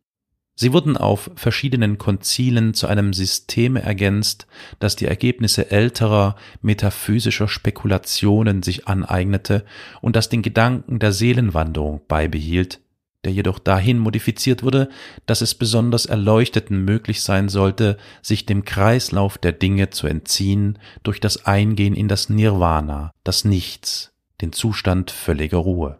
[0.54, 4.46] Sie wurden auf verschiedenen Konzilen zu einem Systeme ergänzt,
[4.78, 9.64] das die Ergebnisse älterer metaphysischer Spekulationen sich aneignete
[10.02, 12.80] und das den Gedanken der Seelenwanderung beibehielt,
[13.24, 14.90] der jedoch dahin modifiziert wurde,
[15.24, 21.18] dass es besonders Erleuchteten möglich sein sollte, sich dem Kreislauf der Dinge zu entziehen durch
[21.18, 25.98] das Eingehen in das Nirvana, das Nichts, den Zustand völliger Ruhe.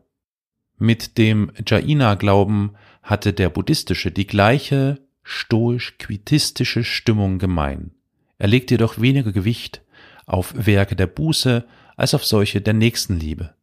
[0.79, 2.73] Mit dem Jaina-Glauben
[3.03, 7.93] hatte der buddhistische die gleiche stoisch-quietistische Stimmung gemein.
[8.39, 9.83] Er legte jedoch weniger Gewicht
[10.27, 11.65] auf Werke der Buße
[11.97, 13.55] als auf solche der Nächstenliebe.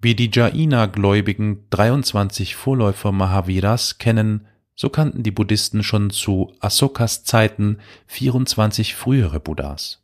[0.00, 7.78] Wie die Jaina-Gläubigen 23 Vorläufer Mahaviras kennen, so kannten die Buddhisten schon zu Asokas Zeiten
[8.08, 10.02] 24 frühere Buddhas.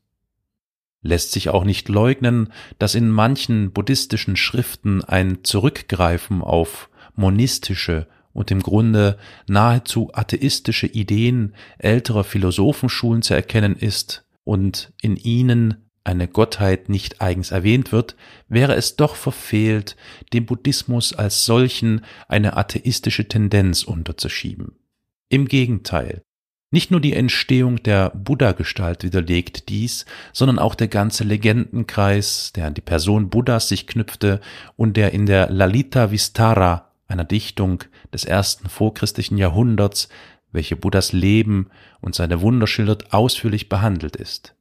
[1.03, 8.51] Lässt sich auch nicht leugnen, dass in manchen buddhistischen Schriften ein Zurückgreifen auf monistische und
[8.51, 16.89] im Grunde nahezu atheistische Ideen älterer Philosophenschulen zu erkennen ist und in ihnen eine Gottheit
[16.89, 18.17] nicht eigens erwähnt wird,
[18.49, 19.97] wäre es doch verfehlt,
[20.33, 24.77] dem Buddhismus als solchen eine atheistische Tendenz unterzuschieben.
[25.29, 26.23] Im Gegenteil,
[26.73, 32.75] nicht nur die Entstehung der Buddha-Gestalt widerlegt dies, sondern auch der ganze Legendenkreis, der an
[32.75, 34.41] die Person Buddhas sich knüpfte
[34.77, 40.09] und der in der Lalita Vistara, einer Dichtung des ersten vorchristlichen Jahrhunderts,
[40.53, 44.55] welche Buddhas Leben und seine Wunder schildert, ausführlich behandelt ist.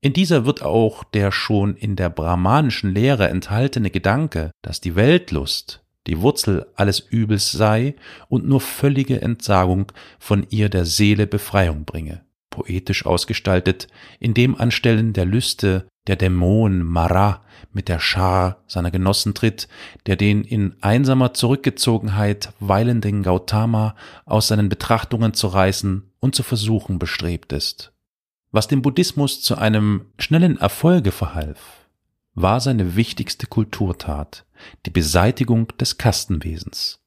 [0.00, 5.82] In dieser wird auch der schon in der brahmanischen Lehre enthaltene Gedanke, dass die Weltlust
[6.06, 7.94] die Wurzel alles Übels sei
[8.28, 13.88] und nur völlige Entsagung von ihr der Seele Befreiung bringe, poetisch ausgestaltet,
[14.20, 17.42] indem anstellen der Lüste der Dämon Mara
[17.74, 19.68] mit der Schar seiner Genossen tritt,
[20.06, 23.94] der den in einsamer Zurückgezogenheit weilenden Gautama
[24.24, 27.92] aus seinen Betrachtungen zu reißen und zu versuchen bestrebt ist.
[28.50, 31.88] Was dem Buddhismus zu einem schnellen Erfolge verhalf,
[32.34, 34.44] war seine wichtigste Kulturtat,
[34.86, 37.00] die Beseitigung des Kastenwesens.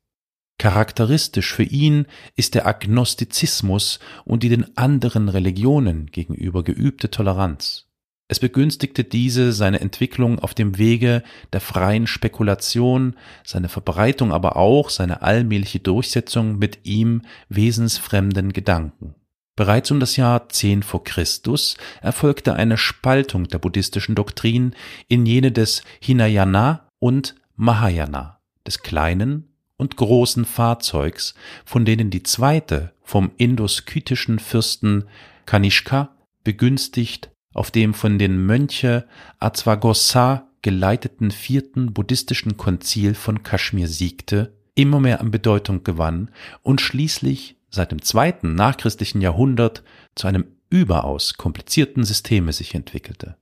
[0.58, 7.87] Charakteristisch für ihn ist der Agnostizismus und die den anderen Religionen gegenüber geübte Toleranz.
[8.30, 11.24] Es begünstigte diese seine Entwicklung auf dem Wege
[11.54, 13.16] der freien Spekulation,
[13.46, 19.16] seine Verbreitung aber auch seine allmähliche Durchsetzung mit ihm wesensfremden Gedanken.
[19.56, 24.76] Bereits um das Jahr 10 vor Christus erfolgte eine Spaltung der buddhistischen Doktrin
[25.08, 29.48] in jene des Hinayana und Mahayana, des kleinen
[29.78, 31.34] und großen Fahrzeugs,
[31.66, 35.06] von denen die zweite vom indus-kytischen Fürsten
[35.46, 36.10] Kanishka
[36.44, 39.08] begünstigt auf dem von den Mönche
[39.40, 46.30] Azvagosa geleiteten vierten buddhistischen Konzil von Kaschmir siegte, immer mehr an Bedeutung gewann
[46.62, 49.84] und schließlich seit dem zweiten nachchristlichen Jahrhundert
[50.16, 53.38] zu einem überaus komplizierten Systeme sich entwickelte.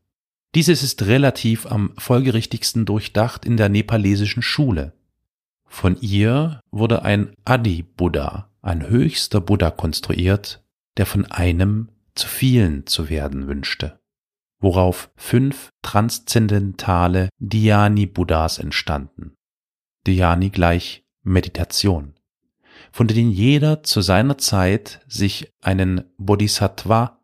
[0.53, 4.93] Dieses ist relativ am folgerichtigsten durchdacht in der nepalesischen Schule.
[5.65, 10.63] Von ihr wurde ein Adi-Buddha, ein höchster Buddha konstruiert,
[10.95, 13.99] der von einem zu vielen zu werden wünschte,
[14.59, 19.35] worauf fünf transzendentale Dhyani-Buddhas entstanden.
[20.07, 22.15] Dhyani gleich Meditation
[22.91, 27.19] von denen jeder zu seiner Zeit sich einen Bodhisattva,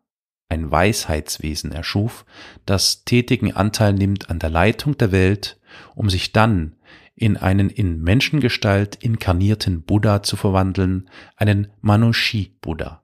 [0.48, 2.26] ein Weisheitswesen erschuf,
[2.66, 5.60] das tätigen Anteil nimmt an der Leitung der Welt,
[5.94, 6.76] um sich dann
[7.14, 13.01] in einen in Menschengestalt inkarnierten Buddha zu verwandeln, einen Manushi-Buddha.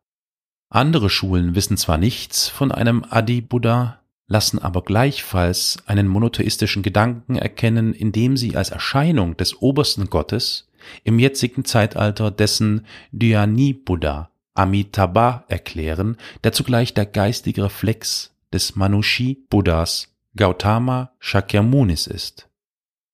[0.70, 7.94] Andere Schulen wissen zwar nichts von einem Adi-Buddha, lassen aber gleichfalls einen monotheistischen Gedanken erkennen,
[7.94, 10.68] indem sie als Erscheinung des obersten Gottes
[11.04, 21.12] im jetzigen Zeitalter dessen Dhyani-Buddha Amitabha erklären, der zugleich der geistige Reflex des Manushi-Buddhas Gautama
[21.20, 22.48] Shakyamunis ist.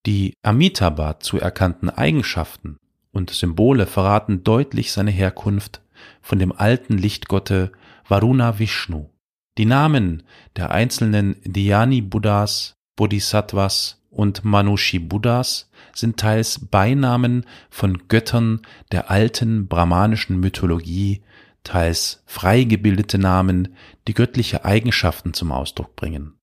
[0.07, 2.79] Die Amitabha zu erkannten Eigenschaften
[3.13, 5.83] und Symbole verraten deutlich seine Herkunft
[6.21, 7.73] von dem alten Lichtgotte
[8.07, 9.11] Varuna Vishnu.
[9.57, 10.25] Die Namen
[10.57, 19.69] der einzelnen Dhyani Buddhas, Bodhisattvas und Manushi Buddhas sind teils Beinamen von Göttern der alten
[19.69, 21.23] brahmanischen Mythologie,
[21.63, 23.75] teils frei gebildete Namen,
[24.07, 26.35] die göttliche Eigenschaften zum Ausdruck bringen.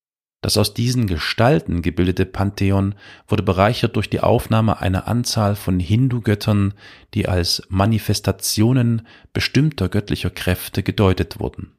[0.42, 2.96] Das aus diesen Gestalten gebildete Pantheon
[3.28, 6.74] wurde bereichert durch die Aufnahme einer Anzahl von Hindu-Göttern,
[7.14, 11.74] die als Manifestationen bestimmter göttlicher Kräfte gedeutet wurden.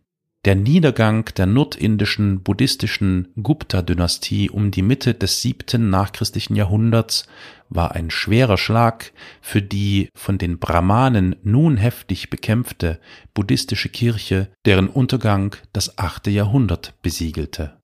[0.45, 7.29] Der Niedergang der nordindischen buddhistischen Gupta-Dynastie um die Mitte des siebten nachchristlichen Jahrhunderts
[7.69, 12.99] war ein schwerer Schlag für die von den Brahmanen nun heftig bekämpfte
[13.35, 17.82] buddhistische Kirche, deren Untergang das achte Jahrhundert besiegelte.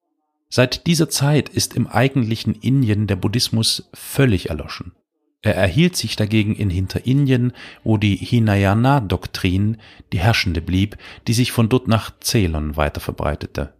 [0.51, 4.93] Seit dieser Zeit ist im eigentlichen Indien der Buddhismus völlig erloschen.
[5.43, 7.53] Er erhielt sich dagegen in Hinterindien,
[7.85, 9.77] wo die Hinayana-Doktrin
[10.13, 10.97] die herrschende blieb,
[11.27, 13.75] die sich von dort nach Ceylon weiter verbreitete.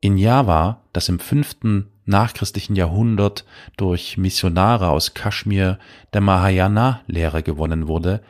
[0.00, 3.44] In Java, das im fünften nachchristlichen Jahrhundert
[3.76, 5.78] durch Missionare aus Kaschmir
[6.12, 8.22] der Mahayana-Lehre gewonnen wurde,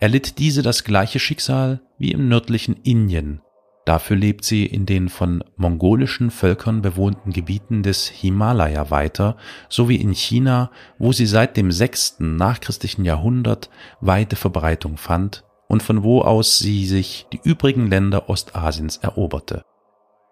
[0.00, 3.40] erlitt diese das gleiche Schicksal wie im nördlichen Indien,
[3.88, 9.38] Dafür lebt sie in den von mongolischen Völkern bewohnten Gebieten des Himalaya weiter,
[9.70, 13.70] sowie in China, wo sie seit dem sechsten nachchristlichen Jahrhundert
[14.02, 19.62] weite Verbreitung fand und von wo aus sie sich die übrigen Länder Ostasiens eroberte.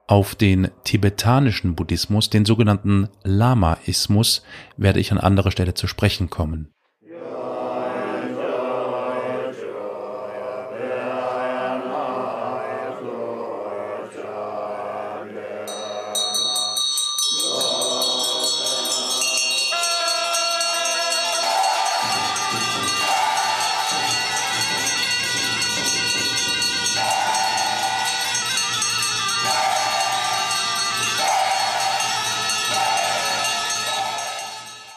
[0.07, 4.43] Auf den tibetanischen Buddhismus, den sogenannten Lamaismus,
[4.77, 6.76] werde ich an anderer Stelle zu sprechen kommen.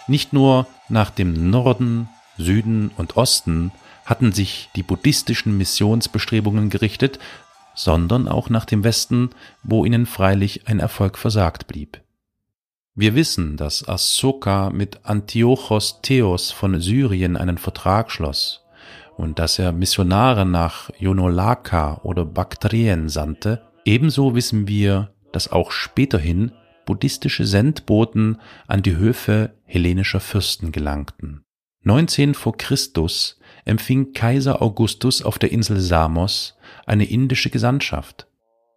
[0.09, 3.71] Nicht nur nach dem Norden, Süden und Osten
[4.05, 7.19] hatten sich die buddhistischen Missionsbestrebungen gerichtet,
[7.75, 9.29] sondern auch nach dem Westen,
[9.61, 12.01] wo ihnen freilich ein Erfolg versagt blieb.
[12.95, 18.63] Wir wissen, dass Asoka mit Antiochos Theos von Syrien einen Vertrag schloss
[19.15, 23.61] und dass er Missionare nach Jonolaka oder Baktrien sandte.
[23.85, 26.51] Ebenso wissen wir, dass auch späterhin
[26.89, 31.43] buddhistische Sendboten an die Höfe hellenischer Fürsten gelangten.
[31.83, 38.25] 19 vor Christus empfing Kaiser Augustus auf der Insel Samos eine indische Gesandtschaft.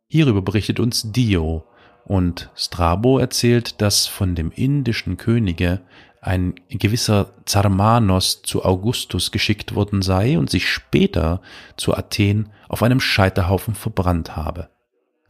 [0.08, 1.64] Hierüber berichtet uns Dio
[2.04, 5.80] und Strabo erzählt, dass von dem indischen Könige
[6.20, 11.40] ein gewisser Zarmanos zu Augustus geschickt worden sei und sich später
[11.78, 14.68] zu Athen auf einem Scheiterhaufen verbrannt habe.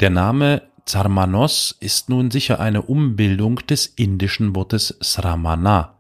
[0.01, 5.95] Der Name Zarmanos ist nun sicher eine Umbildung des indischen Wortes Sramana,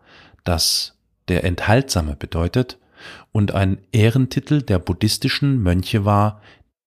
[0.44, 2.78] das der Enthaltsame bedeutet
[3.30, 6.40] und ein Ehrentitel der buddhistischen Mönche war,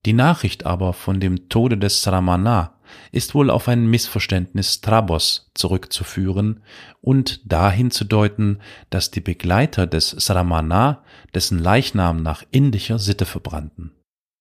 [0.06, 2.76] die Nachricht aber von dem Tode des Sramana
[3.12, 6.62] ist wohl auf ein Missverständnis Strabos zurückzuführen
[7.02, 13.92] und dahin zu deuten, dass die Begleiter des Sramana dessen Leichnam nach indischer Sitte verbrannten.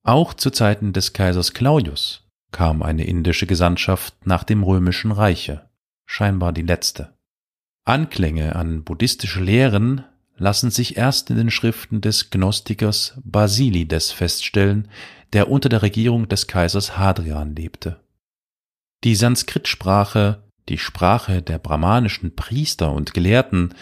[0.03, 2.24] Auch zu Zeiten des Kaisers Claudius
[2.55, 5.69] kam eine indische Gesandtschaft nach dem römischen Reiche,
[6.07, 7.19] scheinbar die letzte.
[7.85, 10.05] Anklänge an buddhistische Lehren
[10.37, 14.89] lassen sich erst in den Schriften des Gnostikers Basilides feststellen,
[15.33, 18.01] der unter der Regierung des Kaisers Hadrian lebte.
[19.03, 23.75] Die Sanskrit-Sprache, die Sprache der brahmanischen Priester und Gelehrten,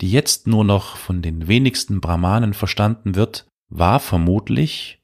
[0.00, 5.00] die jetzt nur noch von den wenigsten Brahmanen verstanden wird, war vermutlich,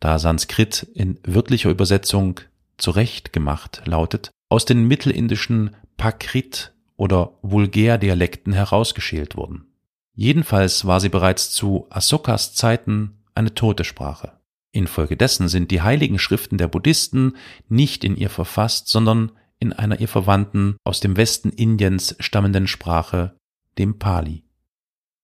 [0.00, 2.40] da Sanskrit in wörtlicher Übersetzung
[2.82, 9.66] zurechtgemacht lautet, aus den mittelindischen Prakrit oder Vulgärdialekten herausgeschält wurden.
[10.14, 14.32] Jedenfalls war sie bereits zu Asokas Zeiten eine tote Sprache.
[14.72, 17.36] Infolgedessen sind die heiligen Schriften der Buddhisten
[17.68, 23.36] nicht in ihr verfasst, sondern in einer ihr verwandten, aus dem Westen Indiens stammenden Sprache,
[23.78, 24.44] dem Pali.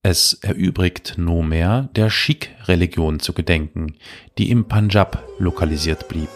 [0.02, 3.96] Es erübrigt nunmehr der Sikh-Religion zu gedenken,
[4.38, 6.30] die im Punjab lokalisiert blieb.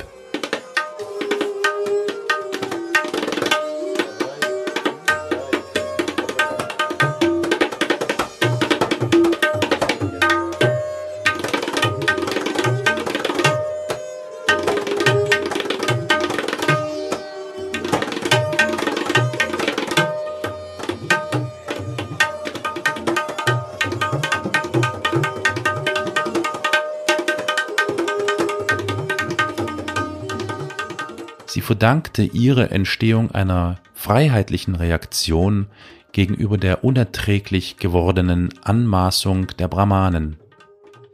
[31.83, 35.67] Verdankte ihre Entstehung einer freiheitlichen Reaktion
[36.13, 40.37] gegenüber der unerträglich gewordenen Anmaßung der Brahmanen.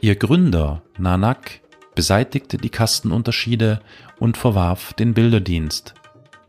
[0.02, 1.62] Ihr Gründer Nanak
[1.94, 3.80] beseitigte die Kastenunterschiede
[4.18, 5.94] und verwarf den Bilderdienst.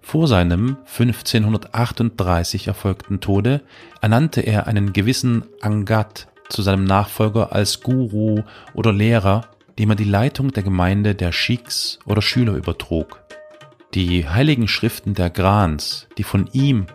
[0.02, 3.62] Vor seinem 1538 erfolgten Tode
[4.02, 8.42] ernannte er einen gewissen Angad zu seinem Nachfolger als Guru
[8.74, 9.46] oder Lehrer,
[9.78, 13.22] dem er die Leitung der Gemeinde der Sheiks oder Schüler übertrug.
[13.96, 16.86] Die heiligen Schriften der Grans, die von ihm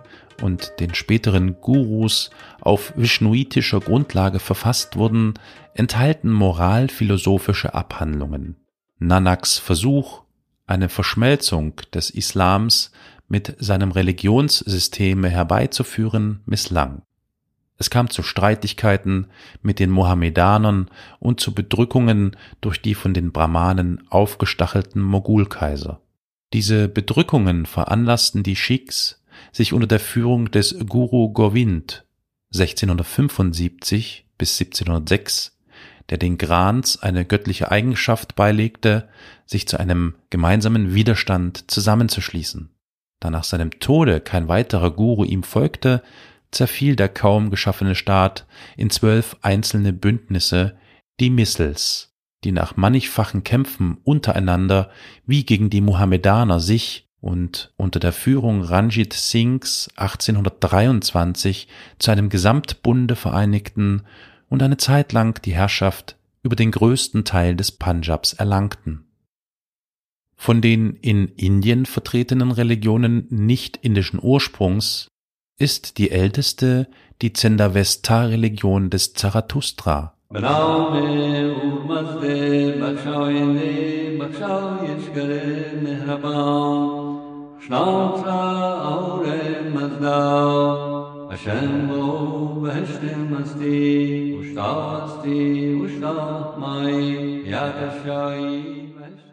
[0.41, 2.31] und den späteren Gurus
[2.61, 5.35] auf vishnuitischer Grundlage verfasst wurden,
[5.75, 8.57] enthalten moralphilosophische Abhandlungen.
[9.01, 10.23] Nanaks Versuch,
[10.67, 12.93] eine Verschmelzung des Islams
[13.27, 17.03] mit seinem Religionssystem herbeizuführen, misslang.
[17.77, 19.27] Es kam zu Streitigkeiten
[19.63, 20.89] mit den Mohammedanern
[21.19, 26.01] und zu Bedrückungen durch die von den Brahmanen aufgestachelten Mogulkaiser.
[26.55, 32.05] Diese Bedrückungen veranlassten die Sheiks, sich unter der Führung des Guru Govind
[32.55, 35.59] 1675 bis 1706,
[36.11, 39.09] der den Grans eine göttliche Eigenschaft beilegte,
[39.47, 42.71] sich zu einem gemeinsamen Widerstand zusammenzuschließen.
[43.19, 46.05] Da nach seinem Tode kein weiterer Guru ihm folgte,
[46.53, 48.47] zerfiel der kaum geschaffene Staat
[48.77, 50.77] in zwölf einzelne Bündnisse,
[51.19, 52.14] die Missels,
[52.45, 54.91] die nach mannigfachen Kämpfen untereinander
[55.27, 61.69] wie gegen die Mohammedaner sich und unter der Führung Ranjit Singhs 1823
[61.99, 64.03] zu einem Gesamtbunde vereinigten
[64.49, 69.07] und eine Zeit lang die Herrschaft über den größten Teil des Punjabs erlangten.
[70.37, 75.09] Von den in Indien vertretenen Religionen nicht-indischen Ursprungs
[75.59, 76.89] ist die älteste
[77.23, 80.19] die Zendavesta-Religion des Zarathustra.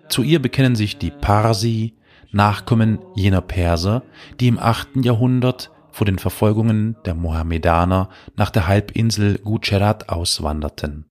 [0.07, 1.93] Zu ihr bekennen sich die Parsi,
[2.31, 4.03] Nachkommen jener Perser,
[4.39, 5.03] die im 8.
[5.03, 11.05] Jahrhundert vor den Verfolgungen der Mohammedaner nach der Halbinsel Gujarat auswanderten.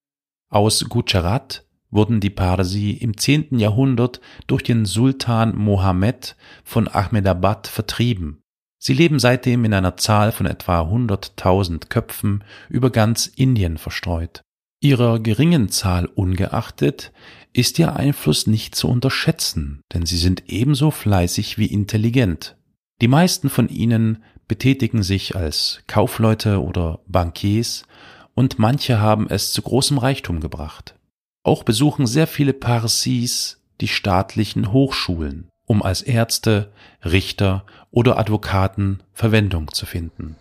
[0.51, 3.59] Aus Gujarat wurden die Parsi im 10.
[3.59, 8.43] Jahrhundert durch den Sultan Mohammed von Ahmedabad vertrieben.
[8.79, 14.43] Sie leben seitdem in einer Zahl von etwa 100.000 Köpfen über ganz Indien verstreut.
[14.81, 17.13] Ihrer geringen Zahl ungeachtet
[17.53, 22.57] ist ihr Einfluss nicht zu unterschätzen, denn sie sind ebenso fleißig wie intelligent.
[23.03, 27.85] Die meisten von ihnen betätigen sich als Kaufleute oder Bankiers
[28.35, 30.97] und manche haben es zu großem Reichtum gebracht.
[31.45, 36.73] Auch besuchen sehr viele Parsis die staatlichen Hochschulen, um als Ärzte,
[37.05, 40.35] Richter oder Advokaten Verwendung zu finden.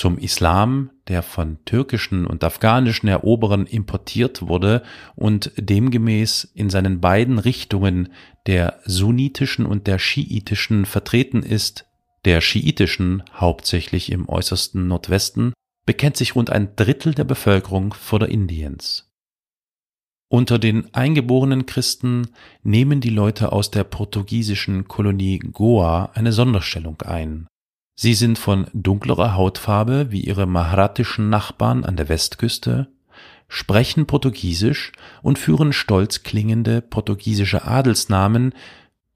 [0.00, 4.82] Zum Islam, der von türkischen und afghanischen Eroberern importiert wurde
[5.14, 8.08] und demgemäß in seinen beiden Richtungen
[8.46, 11.84] der sunnitischen und der schiitischen vertreten ist,
[12.24, 15.52] der schiitischen hauptsächlich im äußersten Nordwesten,
[15.84, 19.12] bekennt sich rund ein Drittel der Bevölkerung vor der Indiens.
[20.30, 22.28] Unter den eingeborenen Christen
[22.62, 27.49] nehmen die Leute aus der portugiesischen Kolonie Goa eine Sonderstellung ein.
[28.02, 32.88] Sie sind von dunklerer Hautfarbe wie ihre maharatischen Nachbarn an der Westküste,
[33.46, 38.54] sprechen Portugiesisch und führen stolz klingende portugiesische Adelsnamen,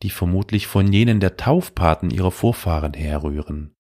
[0.03, 3.73] die vermutlich von jenen der Taufpaten ihrer Vorfahren herrühren.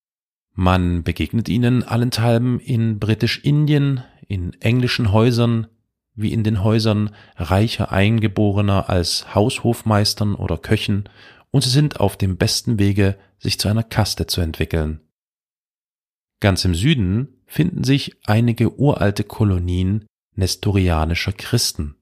[0.54, 5.66] Man begegnet ihnen allenthalben in Britisch-Indien, in englischen Häusern,
[6.14, 11.10] wie in den Häusern reicher Eingeborener als Haushofmeistern oder Köchen,
[11.50, 15.00] und sie sind auf dem besten Wege, sich zu einer Kaste zu entwickeln.
[16.40, 21.96] Ganz im Süden finden sich einige uralte Kolonien nestorianischer Christen.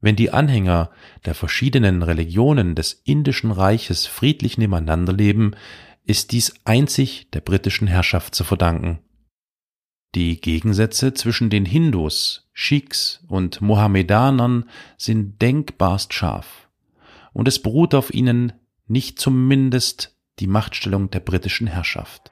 [0.00, 0.90] Wenn die Anhänger
[1.24, 5.52] der verschiedenen Religionen des indischen Reiches friedlich nebeneinander leben,
[6.04, 8.98] ist dies einzig der britischen Herrschaft zu verdanken.
[10.14, 14.68] Die Gegensätze zwischen den Hindus, Sikhs und Mohammedanern
[14.98, 16.68] sind denkbarst scharf,
[17.32, 18.52] und es beruht auf ihnen
[18.86, 22.30] nicht zumindest die Machtstellung der britischen Herrschaft.